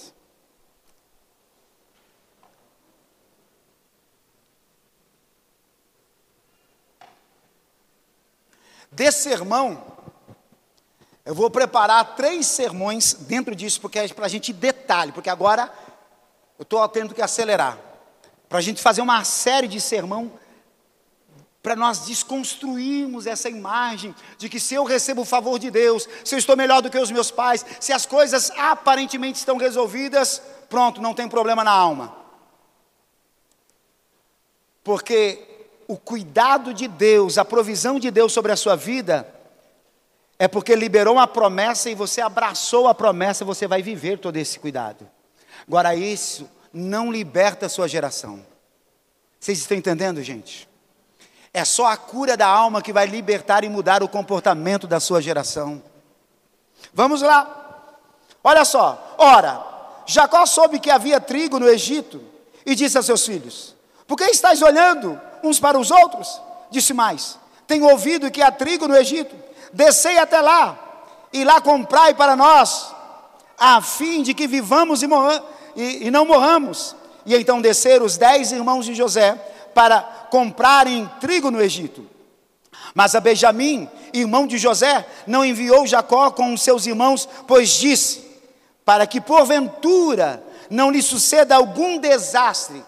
[8.97, 9.83] Desse sermão,
[11.23, 15.71] eu vou preparar três sermões dentro disso, porque é para a gente detalhe, porque agora
[16.59, 17.79] eu estou tendo que acelerar.
[18.49, 20.33] Para a gente fazer uma série de sermão
[21.63, 26.35] para nós desconstruirmos essa imagem de que se eu recebo o favor de Deus, se
[26.35, 31.03] eu estou melhor do que os meus pais, se as coisas aparentemente estão resolvidas, pronto,
[31.03, 32.17] não tem problema na alma.
[34.83, 35.56] Porque
[35.89, 39.27] o cuidado de Deus, a provisão de Deus sobre a sua vida,
[40.39, 44.59] é porque liberou uma promessa e você abraçou a promessa, você vai viver todo esse
[44.59, 45.09] cuidado.
[45.67, 48.45] Agora, isso não liberta a sua geração.
[49.41, 50.69] Vocês estão entendendo, gente?
[51.55, 55.23] É só a cura da alma que vai libertar e mudar o comportamento da sua
[55.23, 55.83] geração.
[56.93, 57.95] Vamos lá.
[58.45, 59.15] Olha só.
[59.17, 59.65] Ora,
[60.05, 62.23] Jacó soube que havia trigo no Egito
[62.65, 63.75] e disse a seus filhos:
[64.07, 66.41] Por que estáis olhando uns para os outros?
[66.71, 69.35] Disse mais: Tenho ouvido que há trigo no Egito.
[69.73, 70.79] Descei até lá
[71.33, 72.95] e lá comprai para nós,
[73.59, 75.09] a fim de que vivamos e,
[75.75, 76.97] e, e não morramos.
[77.25, 79.35] E então desceram os dez irmãos de José
[79.75, 82.09] para comprarem trigo no Egito.
[82.95, 88.27] Mas a Benjamim, irmão de José, não enviou Jacó com os seus irmãos, pois disse:
[88.87, 92.85] para que porventura não lhe suceda algum desastre.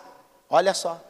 [0.49, 1.01] Olha só.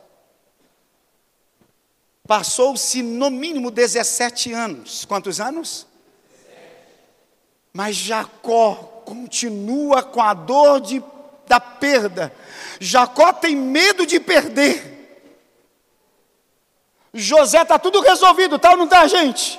[2.29, 5.07] Passou-se no mínimo 17 anos.
[5.07, 5.87] Quantos anos?
[7.73, 8.75] Mas Jacó
[9.07, 11.03] continua com a dor de,
[11.47, 12.31] da perda.
[12.79, 14.99] Jacó tem medo de perder.
[17.15, 19.59] José está tudo resolvido, tal, tá não está, gente?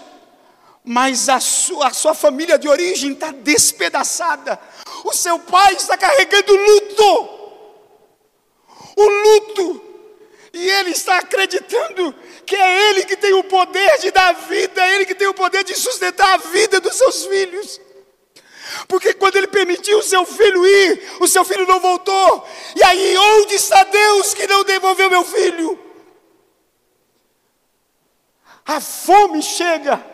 [0.84, 4.60] Mas a sua, a sua família de origem está despedaçada.
[5.04, 7.30] O seu pai está carregando luto.
[8.96, 9.89] O luto.
[10.54, 12.14] E ele está acreditando
[12.46, 15.34] que é ele que tem o poder de dar vida, é ele que tem o
[15.34, 17.80] poder de sustentar a vida dos seus filhos.
[18.88, 22.48] Porque quando ele permitiu o seu filho ir, o seu filho não voltou.
[22.76, 25.80] E aí, onde está Deus que não devolveu meu filho?
[28.66, 30.06] A fome chega.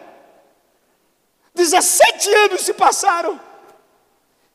[1.54, 3.40] 17 anos se passaram.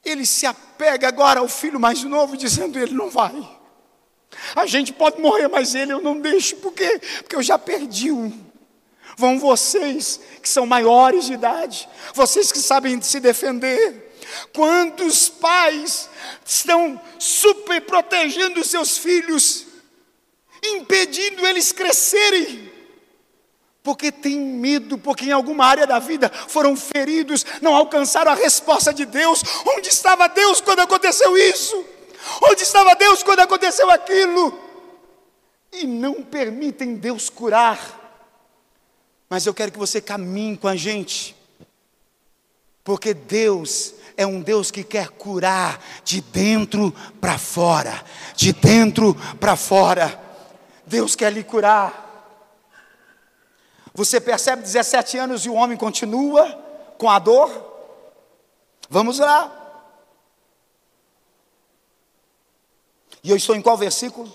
[0.05, 3.60] Ele se apega agora ao filho mais novo, dizendo: Ele não vai.
[4.55, 6.57] A gente pode morrer, mas ele eu não deixo.
[6.57, 7.01] Por quê?
[7.19, 8.33] Porque eu já perdi um.
[9.17, 14.09] Vão vocês que são maiores de idade, vocês que sabem se defender.
[14.53, 16.09] Quantos pais
[16.45, 19.67] estão super protegendo seus filhos,
[20.63, 22.71] impedindo eles crescerem?
[23.83, 28.93] porque têm medo, porque em alguma área da vida foram feridos, não alcançaram a resposta
[28.93, 29.43] de Deus.
[29.67, 31.85] Onde estava Deus quando aconteceu isso?
[32.43, 34.59] Onde estava Deus quando aconteceu aquilo?
[35.73, 37.99] E não permitem Deus curar.
[39.29, 41.37] Mas eu quero que você caminhe com a gente,
[42.83, 48.05] porque Deus é um Deus que quer curar de dentro para fora,
[48.35, 50.21] de dentro para fora.
[50.85, 52.09] Deus quer lhe curar.
[53.95, 56.47] Você percebe 17 anos e o homem continua
[56.99, 57.71] com a dor?
[58.89, 59.60] Vamos lá.
[63.23, 64.33] E eu estou em qual versículo?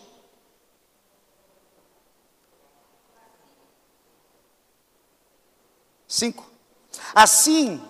[6.07, 6.45] Cinco.
[7.13, 7.81] Assim,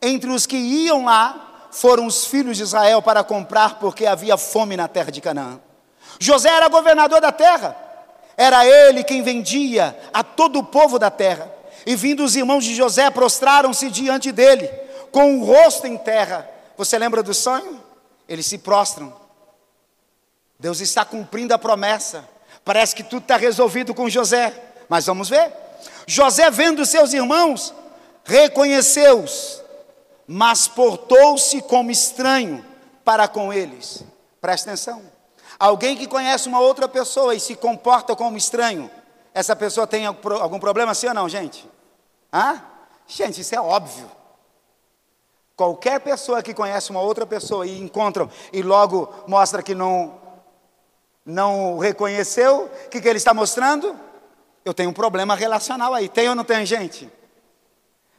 [0.00, 4.76] entre os que iam lá, foram os filhos de Israel para comprar, porque havia fome
[4.76, 5.60] na terra de Canaã.
[6.18, 7.76] José era governador da terra,
[8.36, 11.52] era ele quem vendia a todo o povo da terra.
[11.86, 14.68] E vindo os irmãos de José, prostraram-se diante dele,
[15.12, 16.48] com o rosto em terra.
[16.76, 17.80] Você lembra do sonho?
[18.28, 19.14] Eles se prostram.
[20.60, 22.28] Deus está cumprindo a promessa.
[22.62, 24.54] Parece que tudo está resolvido com José.
[24.90, 25.50] Mas vamos ver.
[26.06, 27.74] José, vendo seus irmãos,
[28.24, 29.62] reconheceu-os,
[30.26, 32.64] mas portou-se como estranho
[33.02, 34.04] para com eles.
[34.40, 35.02] Presta atenção.
[35.58, 38.90] Alguém que conhece uma outra pessoa e se comporta como estranho,
[39.32, 41.66] essa pessoa tem algum problema, sim ou não, gente?
[42.32, 42.62] Hã?
[43.06, 44.10] Gente, isso é óbvio.
[45.56, 50.19] Qualquer pessoa que conhece uma outra pessoa e encontra e logo mostra que não
[51.30, 53.98] não reconheceu, o que, que ele está mostrando?
[54.64, 56.08] Eu tenho um problema relacional aí.
[56.08, 57.10] Tem ou não tem, gente?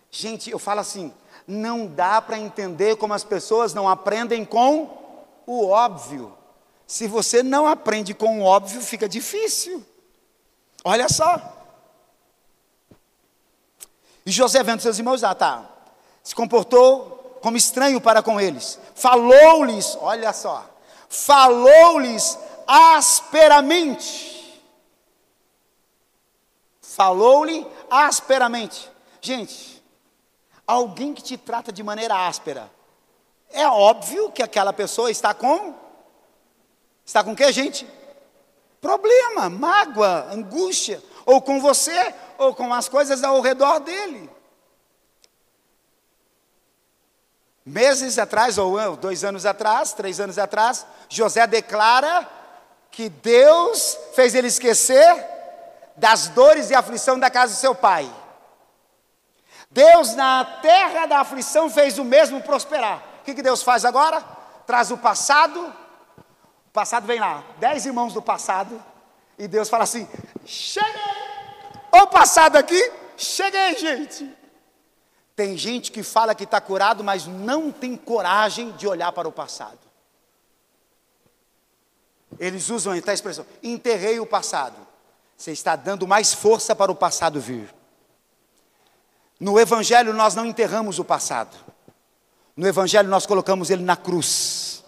[0.09, 1.13] Gente, eu falo assim:
[1.47, 4.89] não dá para entender como as pessoas não aprendem com
[5.45, 6.35] o óbvio.
[6.87, 9.85] Se você não aprende com o óbvio, fica difícil.
[10.83, 11.57] Olha só.
[14.25, 15.65] E José, vendo seus irmãos, ah, tá,
[16.23, 18.79] se comportou como estranho para com eles.
[18.93, 20.65] Falou-lhes, olha só,
[21.09, 22.37] falou-lhes
[22.71, 24.61] asperamente.
[26.81, 28.89] Falou-lhe asperamente.
[29.19, 29.83] Gente,
[30.65, 32.71] alguém que te trata de maneira áspera,
[33.49, 35.75] é óbvio que aquela pessoa está com
[37.05, 37.85] está com que, gente?
[38.79, 44.29] Problema, mágoa, angústia, ou com você, ou com as coisas ao redor dele.
[47.65, 52.40] Meses atrás, ou dois anos atrás, três anos atrás, José declara
[52.91, 55.25] que Deus fez ele esquecer
[55.95, 58.11] das dores e aflição da casa do seu pai.
[59.69, 63.01] Deus, na terra da aflição, fez o mesmo prosperar.
[63.21, 64.21] O que, que Deus faz agora?
[64.67, 65.73] Traz o passado,
[66.67, 68.83] o passado vem lá, dez irmãos do passado,
[69.37, 70.07] e Deus fala assim:
[70.45, 70.91] cheguei!
[71.91, 74.37] O passado aqui, cheguei, gente.
[75.35, 79.31] Tem gente que fala que está curado, mas não tem coragem de olhar para o
[79.31, 79.90] passado.
[82.41, 84.75] Eles usam a expressão: enterrei o passado.
[85.37, 87.71] Você está dando mais força para o passado vir.
[89.39, 91.55] No Evangelho nós não enterramos o passado.
[92.57, 94.83] No Evangelho nós colocamos ele na cruz.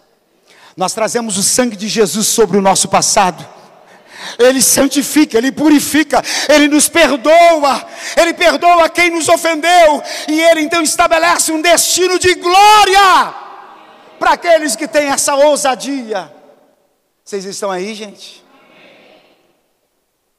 [0.76, 3.48] Nós trazemos o sangue de Jesus sobre o nosso passado.
[4.38, 7.86] Ele santifica, Ele purifica, Ele nos perdoa,
[8.16, 13.34] Ele perdoa quem nos ofendeu, e Ele então estabelece um destino de glória
[14.18, 16.32] para aqueles que têm essa ousadia.
[17.24, 18.44] Vocês estão aí, gente?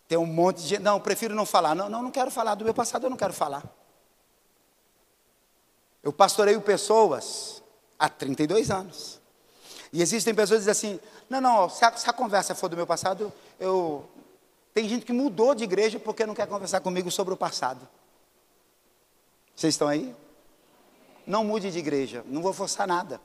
[0.07, 0.81] Tem um monte de gente.
[0.83, 1.73] Não, prefiro não falar.
[1.73, 3.63] Não, não, não quero falar do meu passado, eu não quero falar.
[6.03, 7.63] Eu pastoreio pessoas
[7.97, 9.19] há 32 anos.
[9.91, 12.75] E existem pessoas que dizem assim: não, não, se a, se a conversa for do
[12.75, 14.07] meu passado, eu.
[14.71, 17.87] Tem gente que mudou de igreja porque não quer conversar comigo sobre o passado.
[19.55, 20.13] Vocês estão aí?
[21.25, 23.19] Não mude de igreja, não vou forçar nada.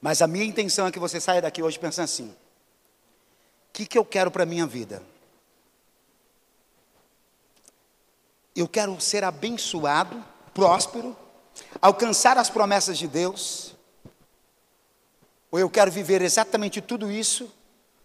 [0.00, 3.98] Mas a minha intenção é que você saia daqui hoje pensando assim: o que, que
[3.98, 5.02] eu quero para a minha vida?
[8.54, 11.16] Eu quero ser abençoado, próspero,
[11.80, 13.74] alcançar as promessas de Deus,
[15.50, 17.52] ou eu quero viver exatamente tudo isso,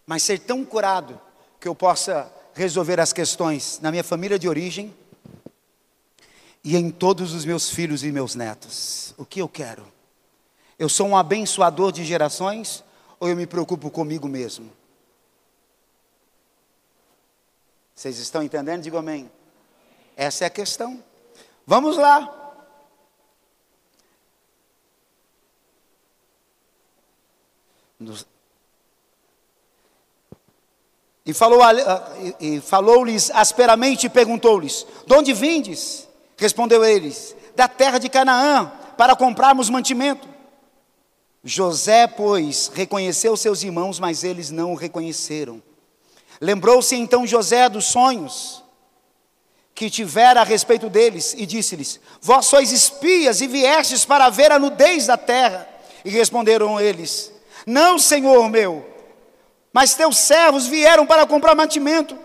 [0.06, 1.20] mas ser tão curado
[1.60, 4.94] que eu possa resolver as questões na minha família de origem
[6.62, 9.12] e em todos os meus filhos e meus netos.
[9.18, 9.93] O que eu quero?
[10.78, 12.82] Eu sou um abençoador de gerações
[13.20, 14.70] ou eu me preocupo comigo mesmo?
[17.94, 18.82] Vocês estão entendendo?
[18.82, 19.30] Digo amém.
[20.16, 21.02] Essa é a questão.
[21.66, 22.40] Vamos lá.
[31.24, 36.06] E falou-lhes falou asperamente e perguntou-lhes: De onde vindes?
[36.36, 40.33] Respondeu eles: Da terra de Canaã, para comprarmos mantimento.
[41.44, 45.62] José, pois, reconheceu seus irmãos, mas eles não o reconheceram.
[46.40, 48.64] Lembrou-se então José dos sonhos
[49.74, 54.58] que tivera a respeito deles e disse-lhes: Vós sois espias e viestes para ver a
[54.58, 55.68] nudez da terra.
[56.02, 57.30] E responderam eles:
[57.66, 58.86] Não, senhor meu,
[59.70, 62.16] mas teus servos vieram para comprar mantimento.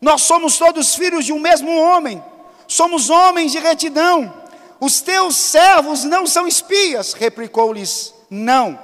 [0.00, 2.22] Nós somos todos filhos de um mesmo homem,
[2.66, 4.32] somos homens de retidão.
[4.80, 8.78] Os teus servos não são espias, replicou-lhes: Não.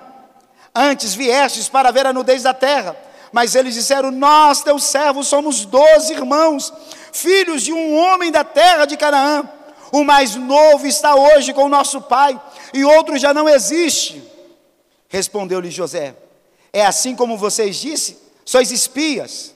[0.74, 2.94] Antes viestes para ver a nudez da terra.
[3.32, 6.70] Mas eles disseram: Nós, teus servos, somos doze irmãos,
[7.14, 9.48] filhos de um homem da terra de Canaã.
[9.90, 12.38] O mais novo está hoje com nosso pai,
[12.74, 14.22] e outro já não existe.
[15.08, 16.14] Respondeu-lhe José:
[16.70, 19.54] É assim como vocês disse, sois espias.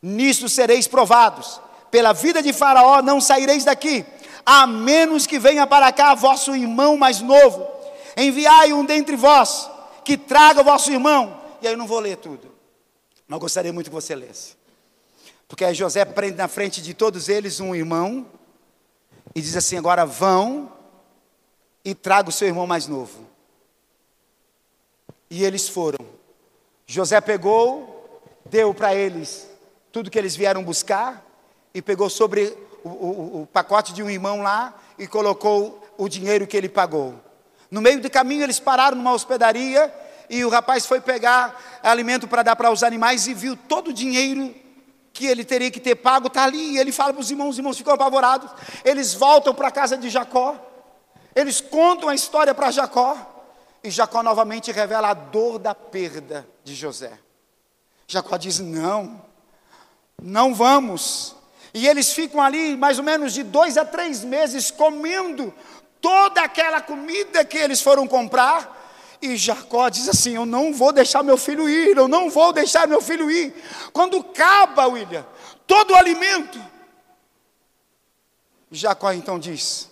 [0.00, 1.60] Nisto sereis provados.
[1.90, 4.06] Pela vida de Faraó não saireis daqui
[4.46, 7.79] a menos que venha para cá vosso irmão mais novo.
[8.20, 9.70] Enviai um dentre vós,
[10.04, 11.40] que traga o vosso irmão.
[11.62, 12.54] E aí eu não vou ler tudo,
[13.26, 14.56] mas gostaria muito que você lesse.
[15.48, 18.26] Porque aí José prende na frente de todos eles um irmão
[19.34, 20.70] e diz assim: agora vão
[21.82, 23.26] e traga o seu irmão mais novo.
[25.30, 26.04] E eles foram.
[26.86, 29.48] José pegou, deu para eles
[29.90, 31.24] tudo que eles vieram buscar
[31.72, 32.54] e pegou sobre
[32.84, 37.29] o, o, o pacote de um irmão lá e colocou o dinheiro que ele pagou.
[37.70, 39.92] No meio do caminho, eles pararam numa hospedaria
[40.28, 43.92] e o rapaz foi pegar alimento para dar para os animais e viu todo o
[43.92, 44.54] dinheiro
[45.12, 46.74] que ele teria que ter pago, está ali.
[46.74, 48.50] E ele fala para os irmãos, os irmãos ficam apavorados.
[48.84, 50.56] Eles voltam para a casa de Jacó,
[51.34, 53.16] eles contam a história para Jacó,
[53.82, 57.18] e Jacó novamente revela a dor da perda de José.
[58.06, 59.22] Jacó diz: Não,
[60.20, 61.36] não vamos.
[61.72, 65.54] E eles ficam ali mais ou menos de dois a três meses comendo
[66.00, 68.78] toda aquela comida que eles foram comprar.
[69.22, 72.86] E Jacó diz assim: Eu não vou deixar meu filho ir, eu não vou deixar
[72.88, 73.54] meu filho ir.
[73.92, 75.26] Quando acaba, William,
[75.66, 76.58] todo o alimento,
[78.70, 79.90] Jacó então diz: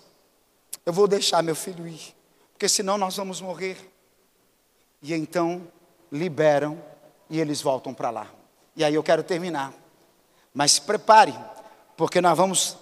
[0.86, 2.14] Eu vou deixar meu filho ir,
[2.52, 3.76] porque senão nós vamos morrer.
[5.02, 5.66] E então
[6.11, 6.82] liberam
[7.30, 8.26] e eles voltam para lá.
[8.74, 9.72] E aí eu quero terminar.
[10.54, 11.34] Mas se prepare,
[11.96, 12.76] porque nós vamos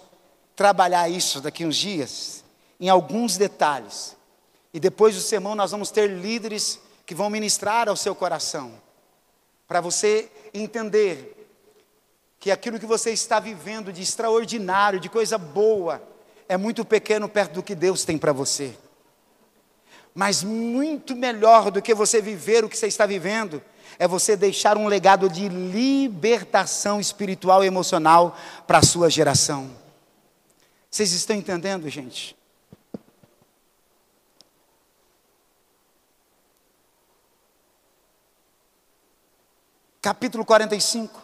[0.54, 2.44] trabalhar isso daqui uns dias,
[2.80, 4.16] em alguns detalhes.
[4.72, 8.72] E depois do sermão nós vamos ter líderes que vão ministrar ao seu coração,
[9.66, 11.32] para você entender
[12.38, 16.02] que aquilo que você está vivendo de extraordinário, de coisa boa,
[16.48, 18.76] é muito pequeno perto do que Deus tem para você.
[20.14, 23.62] Mas muito melhor do que você viver o que você está vivendo,
[23.98, 29.70] é você deixar um legado de libertação espiritual e emocional para a sua geração.
[30.90, 32.35] Vocês estão entendendo, gente?
[40.06, 41.20] Capítulo 45.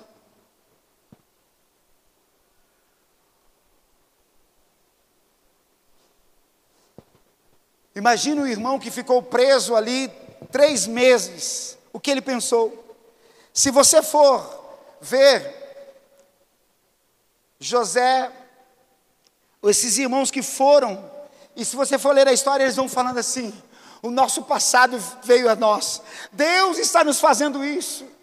[7.95, 10.09] Imagina o irmão que ficou preso ali
[10.51, 12.97] três meses o que ele pensou.
[13.55, 14.43] Se você for
[15.01, 15.55] ver
[17.61, 18.33] José,
[19.63, 21.09] esses irmãos que foram,
[21.55, 23.55] e se você for ler a história, eles vão falando assim:
[24.03, 26.03] o nosso passado veio a nós,
[26.33, 28.21] Deus está nos fazendo isso.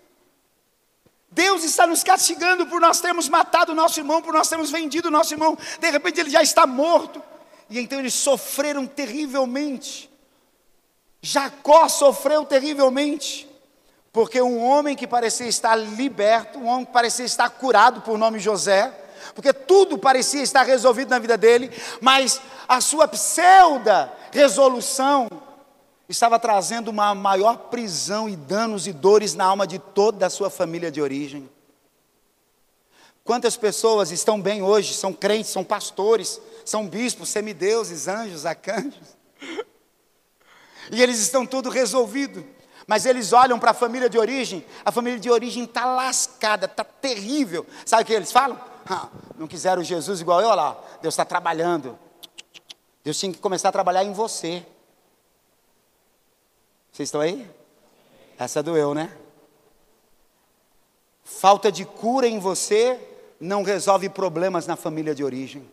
[1.31, 5.09] Deus está nos castigando por nós termos matado o nosso irmão, por nós termos vendido
[5.09, 5.57] o nosso irmão.
[5.79, 7.21] De repente ele já está morto.
[7.69, 10.09] E então eles sofreram terrivelmente.
[11.21, 13.47] Jacó sofreu terrivelmente.
[14.11, 18.39] Porque um homem que parecia estar liberto, um homem que parecia estar curado por nome
[18.39, 18.91] José,
[19.35, 21.71] porque tudo parecia estar resolvido na vida dele,
[22.01, 25.29] mas a sua pseuda resolução
[26.09, 30.49] estava trazendo uma maior prisão e danos e dores na alma de toda a sua
[30.49, 31.47] família de origem.
[33.23, 39.17] Quantas pessoas estão bem hoje, são crentes, são pastores, são bispos, semideuses, anjos, arcanjos,
[40.91, 42.43] e eles estão tudo resolvido,
[42.87, 46.83] mas eles olham para a família de origem, a família de origem está lascada, está
[46.83, 47.67] terrível.
[47.85, 48.59] Sabe o que eles falam?
[48.89, 51.99] Ah, não quiseram Jesus igual eu, olha lá, Deus está trabalhando.
[53.03, 54.65] Deus tinha que começar a trabalhar em você.
[56.99, 57.49] Vocês estão aí?
[58.37, 59.09] Essa doeu, né?
[61.23, 62.99] Falta de cura em você
[63.39, 65.65] não resolve problemas na família de origem.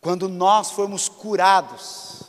[0.00, 2.22] Quando nós formos curados,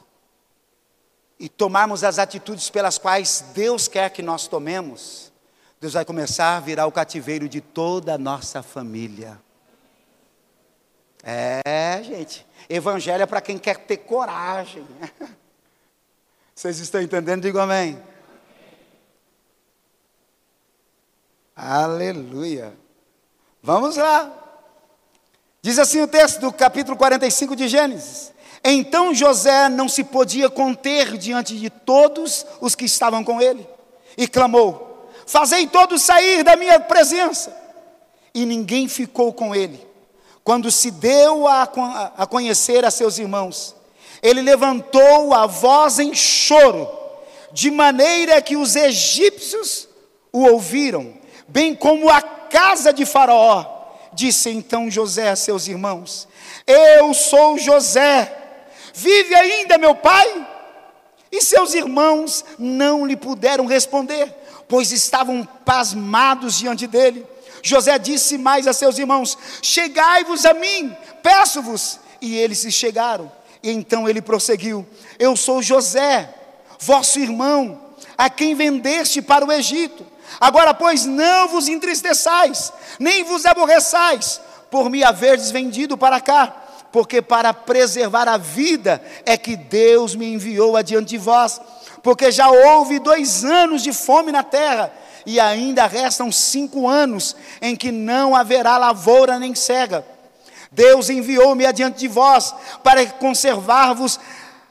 [1.40, 5.32] e tomarmos as atitudes pelas quais Deus quer que nós tomemos,
[5.80, 9.40] Deus vai começar a virar o cativeiro de toda a nossa família.
[11.22, 14.84] É, gente, evangelho é para quem quer ter coragem.
[16.60, 17.44] Vocês estão entendendo?
[17.44, 17.98] Digo amém.
[21.56, 22.78] Aleluia.
[23.64, 24.30] Vamos lá.
[25.62, 31.18] Diz assim o texto do capítulo 45 de Gênesis: então José não se podia conter
[31.18, 33.66] diante de todos os que estavam com ele,
[34.18, 37.58] e clamou: Fazei todos sair da minha presença.
[38.34, 39.88] E ninguém ficou com ele.
[40.44, 41.64] quando se deu a,
[42.18, 43.79] a conhecer a seus irmãos,
[44.22, 46.90] ele levantou a voz em choro,
[47.52, 49.88] de maneira que os egípcios
[50.32, 51.14] o ouviram,
[51.48, 53.78] bem como a casa de Faraó.
[54.14, 56.28] Disse então José a seus irmãos:
[56.66, 58.36] Eu sou José,
[58.94, 60.48] vive ainda meu pai?
[61.32, 64.34] E seus irmãos não lhe puderam responder,
[64.68, 67.26] pois estavam pasmados diante dele.
[67.62, 72.00] José disse mais a seus irmãos: Chegai-vos a mim, peço-vos.
[72.22, 73.32] E eles se chegaram.
[73.62, 74.86] E então ele prosseguiu:
[75.18, 76.34] Eu sou José,
[76.80, 77.80] vosso irmão,
[78.18, 80.06] a quem vendeste para o Egito.
[80.40, 84.40] Agora, pois, não vos entristeçais, nem vos aborreçais,
[84.70, 86.56] por me haverdes vendido para cá,
[86.92, 91.60] porque para preservar a vida é que Deus me enviou adiante de vós,
[92.04, 94.94] porque já houve dois anos de fome na terra,
[95.26, 100.06] e ainda restam cinco anos em que não haverá lavoura nem cega.
[100.72, 102.54] Deus enviou-me adiante de vós
[102.84, 104.20] para conservar-vos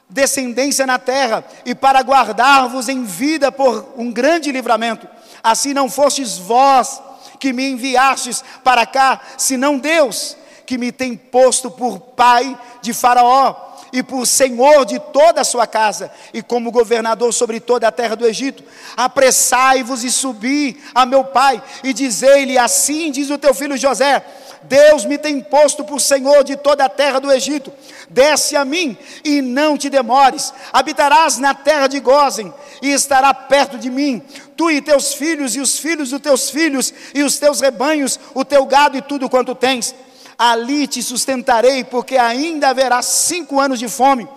[0.08, 5.06] descendência na terra e para guardar-vos em vida por um grande livramento.
[5.42, 7.00] Assim não fostes vós
[7.38, 10.36] que me enviastes para cá, senão Deus,
[10.66, 15.66] que me tem posto por pai de Faraó e por senhor de toda a sua
[15.66, 18.62] casa, e como governador sobre toda a terra do Egito.
[18.96, 24.22] Apressai-vos e subi a meu pai, e dizei-lhe: Assim diz o teu filho José:
[24.62, 27.72] Deus me tem posto por senhor de toda a terra do Egito.
[28.08, 30.52] Desce a mim e não te demores.
[30.72, 32.52] Habitarás na terra de Gozen
[32.82, 34.22] e estará perto de mim.
[34.56, 38.44] Tu e teus filhos e os filhos dos teus filhos e os teus rebanhos, o
[38.44, 39.94] teu gado e tudo quanto tens
[40.38, 44.28] ali te sustentarei, porque ainda haverá cinco anos de fome,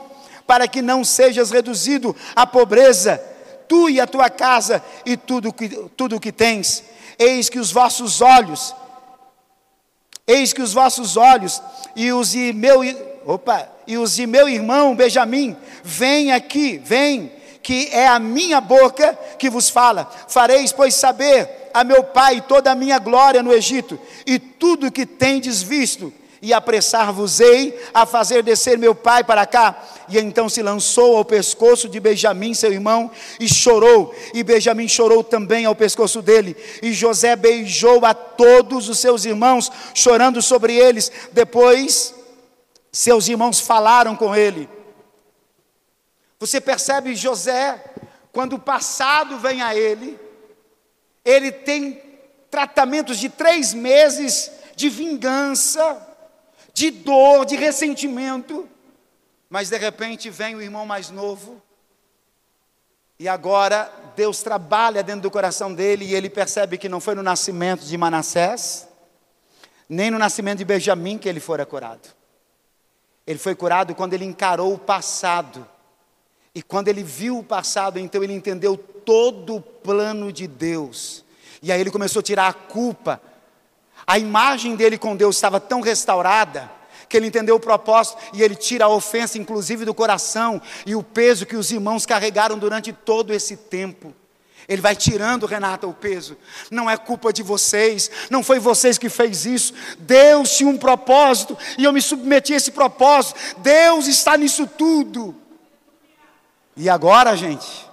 [0.48, 3.22] para que não sejas reduzido à pobreza,
[3.68, 6.84] tu e a tua casa e tudo que, tudo que tens.
[7.20, 8.74] Eis que os vossos olhos,
[10.32, 11.62] eis que os vossos olhos
[11.96, 12.82] e os de meu,
[13.26, 19.18] opa, e os de meu irmão Benjamim, vem aqui, vem, que é a minha boca
[19.38, 20.10] que vos fala.
[20.28, 25.06] Fareis, pois, saber a meu pai toda a minha glória no Egito, e tudo que
[25.06, 29.84] tendes visto, e apressar-vos-ei a fazer descer meu pai para cá.
[30.10, 34.14] E então se lançou ao pescoço de Benjamim, seu irmão, e chorou.
[34.34, 36.58] E Benjamim chorou também ao pescoço dele.
[36.82, 41.12] E José beijou a todos os seus irmãos, chorando sobre eles.
[41.32, 42.16] Depois,
[42.92, 44.68] seus irmãos falaram com ele.
[46.40, 47.80] Você percebe José,
[48.32, 50.20] quando o passado vem a ele,
[51.24, 52.02] ele tem
[52.50, 56.11] tratamentos de três meses de vingança,
[56.82, 58.68] de dor, de ressentimento,
[59.48, 61.62] mas de repente vem o irmão mais novo,
[63.20, 67.22] e agora Deus trabalha dentro do coração dele e ele percebe que não foi no
[67.22, 68.88] nascimento de Manassés,
[69.88, 72.10] nem no nascimento de Benjamim que ele fora curado.
[73.28, 75.68] Ele foi curado quando ele encarou o passado.
[76.56, 81.24] E quando ele viu o passado, então ele entendeu todo o plano de Deus.
[81.62, 83.22] E aí ele começou a tirar a culpa.
[84.06, 86.70] A imagem dele com Deus estava tão restaurada
[87.08, 91.04] que ele entendeu o propósito e ele tira a ofensa, inclusive do coração, e o
[91.04, 94.16] peso que os irmãos carregaram durante todo esse tempo.
[94.68, 96.38] Ele vai tirando, Renata, o peso.
[96.70, 99.74] Não é culpa de vocês, não foi vocês que fez isso.
[100.00, 103.38] Deus tinha um propósito e eu me submeti a esse propósito.
[103.58, 105.36] Deus está nisso tudo.
[106.78, 107.86] E agora, gente,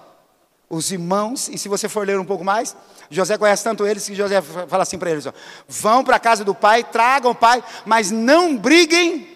[0.69, 2.75] os irmãos, e se você for ler um pouco mais,
[3.09, 5.33] José conhece tanto eles que José fala assim para eles: ó,
[5.67, 9.27] vão para a casa do pai, tragam o pai, mas não briguem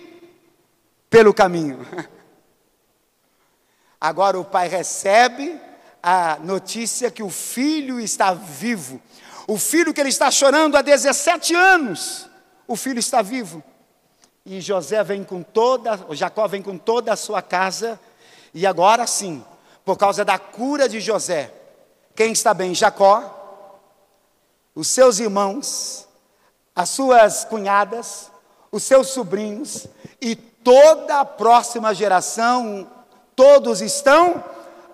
[1.09, 1.85] pelo caminho.
[3.99, 5.59] Agora o pai recebe
[6.01, 9.01] a notícia que o filho está vivo.
[9.47, 12.29] O filho que ele está chorando há 17 anos,
[12.67, 13.63] o filho está vivo.
[14.45, 17.99] E José vem com toda, Jacó vem com toda a sua casa,
[18.53, 19.43] e agora sim,
[19.85, 21.53] por causa da cura de José,
[22.13, 22.75] quem está bem?
[22.75, 23.42] Jacó,
[24.75, 26.07] os seus irmãos,
[26.75, 28.31] as suas cunhadas,
[28.71, 29.85] os seus sobrinhos
[30.19, 32.89] e toda a próxima geração,
[33.35, 34.43] todos estão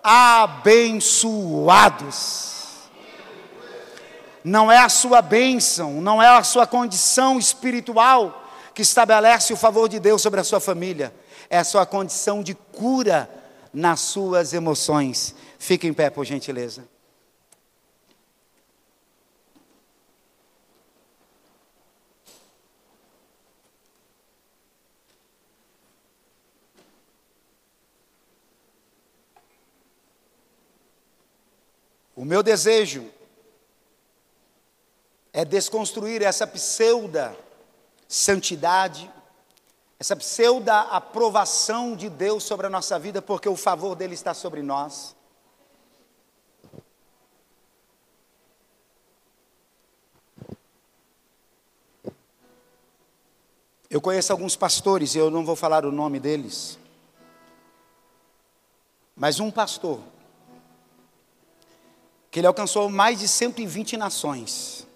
[0.03, 1.30] abençoados.
[4.43, 9.88] Não é a sua bênção, não é a sua condição espiritual que estabelece o favor
[9.89, 11.13] de Deus sobre a sua família,
[11.49, 13.30] é a sua condição de cura
[13.73, 15.36] nas suas emoções.
[15.57, 16.84] Fique em pé, por gentileza.
[32.20, 33.09] O meu desejo
[35.32, 37.34] é desconstruir essa pseuda
[38.09, 39.09] santidade,
[39.97, 44.61] essa pseuda aprovação de Deus sobre a nossa vida, porque o favor dele está sobre
[44.61, 45.15] nós.
[53.89, 56.78] Eu conheço alguns pastores, eu não vou falar o nome deles,
[59.15, 60.01] mas um pastor,
[62.32, 64.88] que ele alcançou mais de 120 nações.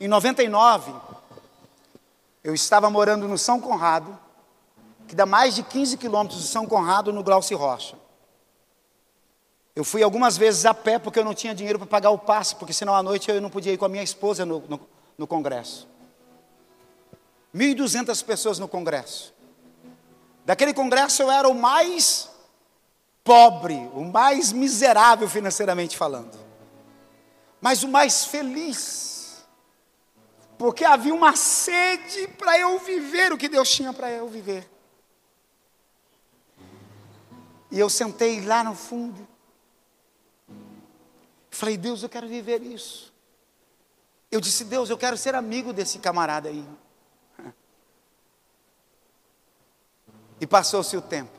[0.00, 0.92] Em 99,
[2.42, 4.18] eu estava morando no São Conrado,
[5.06, 7.96] que dá mais de 15 quilômetros de São Conrado, no Glaucio Rocha.
[9.74, 12.54] Eu fui algumas vezes a pé porque eu não tinha dinheiro para pagar o passe,
[12.56, 14.80] porque senão à noite eu não podia ir com a minha esposa no, no,
[15.18, 15.86] no congresso.
[17.54, 19.34] 1.200 pessoas no congresso.
[20.46, 22.30] Daquele congresso eu era o mais
[23.24, 26.38] pobre, o mais miserável financeiramente falando,
[27.66, 29.44] mas o mais feliz,
[30.56, 34.70] porque havia uma sede para eu viver o que Deus tinha para eu viver.
[37.68, 39.26] E eu sentei lá no fundo,
[41.50, 43.12] falei, Deus, eu quero viver isso.
[44.30, 46.64] Eu disse, Deus, eu quero ser amigo desse camarada aí.
[50.40, 51.36] E passou-se o tempo.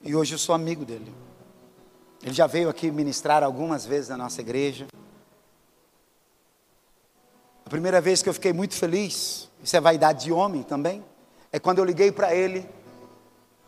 [0.00, 1.14] E hoje eu sou amigo dele.
[2.22, 4.86] Ele já veio aqui ministrar algumas vezes na nossa igreja.
[7.66, 11.04] A primeira vez que eu fiquei muito feliz, isso é vaidade de homem também,
[11.50, 12.68] é quando eu liguei para ele.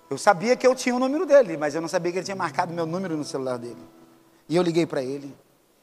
[0.09, 2.37] Eu sabia que eu tinha o número dele, mas eu não sabia que ele tinha
[2.37, 3.83] marcado meu número no celular dele.
[4.49, 5.35] E eu liguei para ele.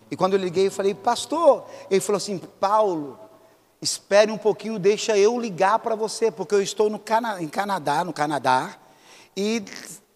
[0.10, 1.66] E quando eu liguei, eu falei, pastor.
[1.90, 3.20] Ele falou assim: Paulo,
[3.82, 8.06] espere um pouquinho, deixa eu ligar para você, porque eu estou no Cana em Canadá,
[8.06, 8.78] no Canadá,
[9.36, 9.64] e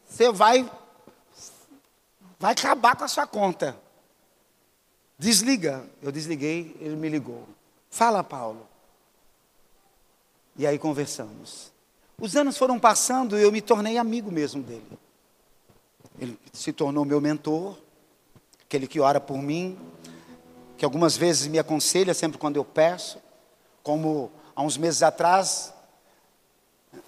[0.05, 0.69] você vai,
[2.39, 3.77] vai acabar com a sua conta.
[5.17, 5.85] Desliga.
[6.01, 7.47] Eu desliguei, ele me ligou.
[7.89, 8.67] Fala, Paulo.
[10.57, 11.71] E aí conversamos.
[12.19, 14.99] Os anos foram passando e eu me tornei amigo mesmo dele.
[16.19, 17.77] Ele se tornou meu mentor,
[18.63, 19.77] aquele que ora por mim,
[20.77, 23.19] que algumas vezes me aconselha sempre quando eu peço
[23.85, 25.71] como há uns meses atrás,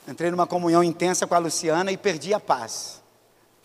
[0.07, 3.01] entrei numa comunhão intensa com a Luciana e perdi a paz.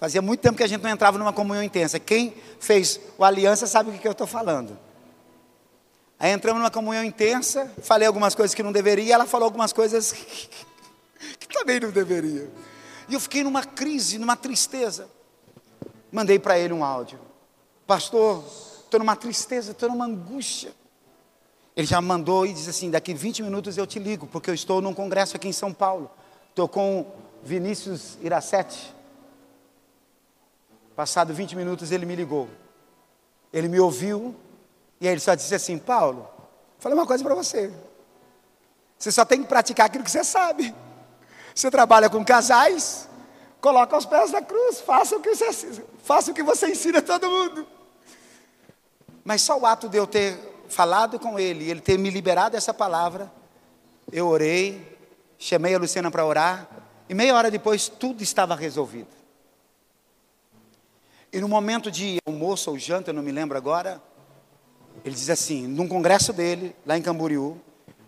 [0.02, 2.00] Fazia muito tempo que a gente não entrava numa comunhão intensa.
[2.00, 4.76] Quem fez o aliança sabe o que, eu estou falando.
[6.18, 10.10] Aí entramos numa comunhão intensa, falei algumas coisas que não deveria, ela falou algumas coisas
[11.38, 12.50] que também não deveria.
[13.08, 15.08] E eu fiquei numa crise, numa tristeza.
[16.10, 17.20] Mandei para ele um áudio.
[17.86, 18.42] Pastor,
[18.82, 20.72] estou numa tristeza, estou numa angústia.
[21.76, 24.80] Ele já mandou e disse assim: daqui 20 minutos eu te ligo, porque eu estou
[24.80, 26.10] num congresso aqui em São Paulo.
[26.50, 27.06] Estou com
[27.44, 29.00] Vinícius Iracete.
[30.94, 32.48] Passado 20 minutos ele me ligou.
[33.52, 34.34] Ele me ouviu
[35.00, 36.28] e ele só disse assim: Paulo,
[36.78, 37.72] falei uma coisa para você.
[38.98, 40.74] Você só tem que praticar aquilo que você sabe.
[41.54, 43.08] Você trabalha com casais,
[43.60, 47.02] coloca os pés na cruz, faça o que você, faça o que você ensina a
[47.02, 47.66] todo mundo.
[49.24, 50.38] Mas só o ato de eu ter
[50.68, 53.30] falado com ele, ele ter me liberado essa palavra,
[54.10, 54.98] eu orei,
[55.38, 56.68] chamei a Luciana para orar,
[57.08, 59.21] e meia hora depois tudo estava resolvido.
[61.32, 64.02] E no momento de almoço ou janta, eu não me lembro agora,
[65.04, 67.60] ele diz assim, num congresso dele, lá em Camboriú,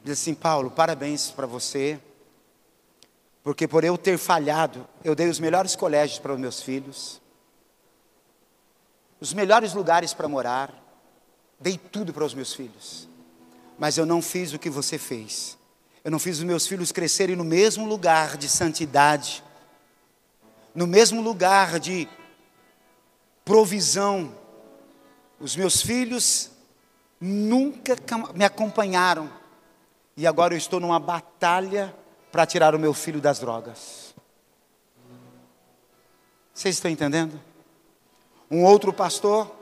[0.03, 1.99] diz assim, Paulo, parabéns para você,
[3.43, 7.21] porque por eu ter falhado, eu dei os melhores colégios para os meus filhos,
[9.21, 10.85] os melhores lugares para morar,
[11.65, 13.09] Dei tudo para os meus filhos.
[13.79, 15.57] Mas eu não fiz o que você fez.
[16.05, 19.43] Eu não fiz os meus filhos crescerem no mesmo lugar de santidade,
[20.75, 22.07] no mesmo lugar de
[23.45, 24.35] provisão.
[25.39, 26.51] Os meus filhos
[27.21, 27.97] nunca
[28.35, 29.31] me acompanharam.
[30.17, 31.95] E agora eu estou numa batalha
[32.31, 34.15] para tirar o meu filho das drogas.
[36.53, 37.41] Vocês estão entendendo?
[38.51, 39.53] Um outro pastor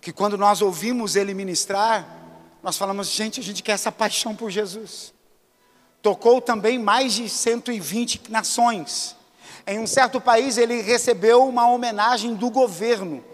[0.00, 2.06] que quando nós ouvimos ele ministrar,
[2.62, 5.12] nós falamos, gente, a gente quer essa paixão por Jesus.
[6.02, 9.15] Tocou também mais de 120 nações.
[9.66, 13.24] Em um certo país ele recebeu uma homenagem do governo,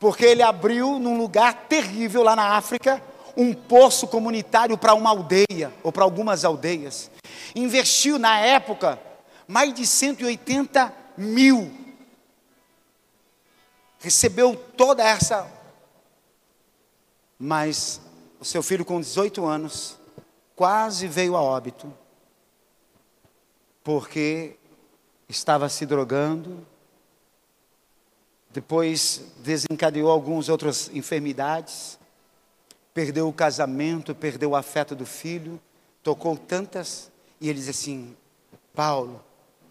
[0.00, 3.02] porque ele abriu num lugar terrível lá na África
[3.36, 7.10] um poço comunitário para uma aldeia ou para algumas aldeias.
[7.54, 8.98] Investiu na época
[9.46, 11.70] mais de 180 mil.
[14.00, 15.58] Recebeu toda essa
[17.38, 18.00] mas
[18.40, 19.96] o seu filho, com 18 anos,
[20.56, 21.92] quase veio a óbito,
[23.84, 24.56] porque
[25.28, 26.66] estava se drogando,
[28.50, 31.98] depois desencadeou algumas outras enfermidades,
[32.94, 35.60] perdeu o casamento, perdeu o afeto do filho,
[36.02, 37.10] tocou tantas,
[37.40, 38.16] e ele diz assim:
[38.74, 39.22] Paulo,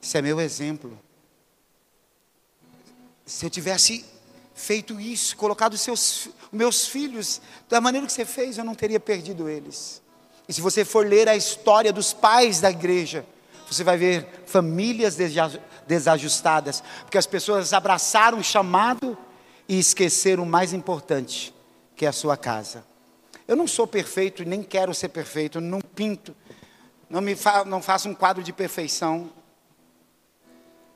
[0.01, 0.97] esse é meu exemplo.
[3.25, 4.05] Se eu tivesse
[4.53, 9.49] feito isso, colocado seus, meus filhos da maneira que você fez, eu não teria perdido
[9.49, 10.01] eles.
[10.47, 13.25] E se você for ler a história dos pais da igreja,
[13.69, 15.17] você vai ver famílias
[15.87, 19.17] desajustadas, porque as pessoas abraçaram o chamado
[19.67, 21.53] e esqueceram o mais importante,
[21.95, 22.85] que é a sua casa.
[23.47, 26.35] Eu não sou perfeito e nem quero ser perfeito, não pinto,
[27.09, 29.29] não, me fa não faço um quadro de perfeição,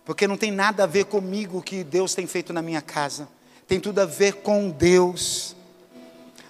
[0.06, 3.28] porque não tem nada a ver comigo o que Deus tem feito na minha casa,
[3.68, 5.56] tem tudo a ver com Deus.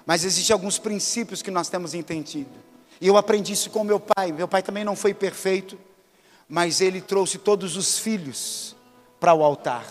[0.06, 2.50] Mas existem alguns princípios que nós temos entendido.
[3.00, 4.32] E eu aprendi isso com meu pai.
[4.32, 5.78] Meu pai também não foi perfeito,
[6.52, 8.76] mas ele trouxe todos os filhos
[9.22, 9.86] para o altar.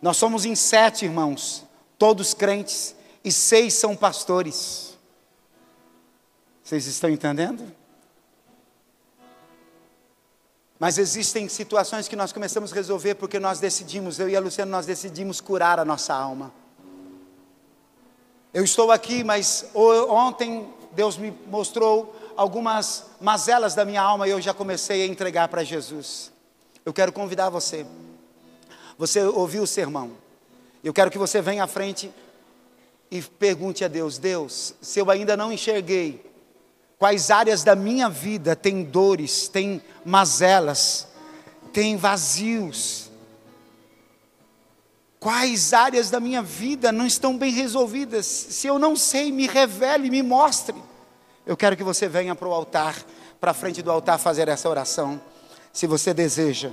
[0.00, 1.64] Nós somos em sete irmãos,
[1.98, 4.96] todos crentes, e seis são pastores.
[6.62, 7.70] Vocês estão entendendo?
[10.78, 14.70] Mas existem situações que nós começamos a resolver porque nós decidimos, eu e a Luciana,
[14.70, 16.50] nós decidimos curar a nossa alma.
[18.52, 24.40] Eu estou aqui, mas ontem Deus me mostrou algumas mazelas da minha alma e eu
[24.40, 26.32] já comecei a entregar para Jesus.
[26.84, 27.86] Eu quero convidar você
[28.96, 30.12] você ouviu o sermão.
[30.82, 32.10] Eu quero que você venha à frente
[33.10, 36.24] e pergunte a Deus: Deus, se eu ainda não enxerguei,
[36.98, 41.08] quais áreas da minha vida tem dores, tem mazelas,
[41.72, 43.10] tem vazios?
[45.18, 48.26] Quais áreas da minha vida não estão bem resolvidas?
[48.26, 50.76] Se eu não sei, me revele, me mostre.
[51.46, 52.96] Eu quero que você venha para o altar,
[53.40, 55.20] para a frente do altar fazer essa oração.
[55.72, 56.70] Se você deseja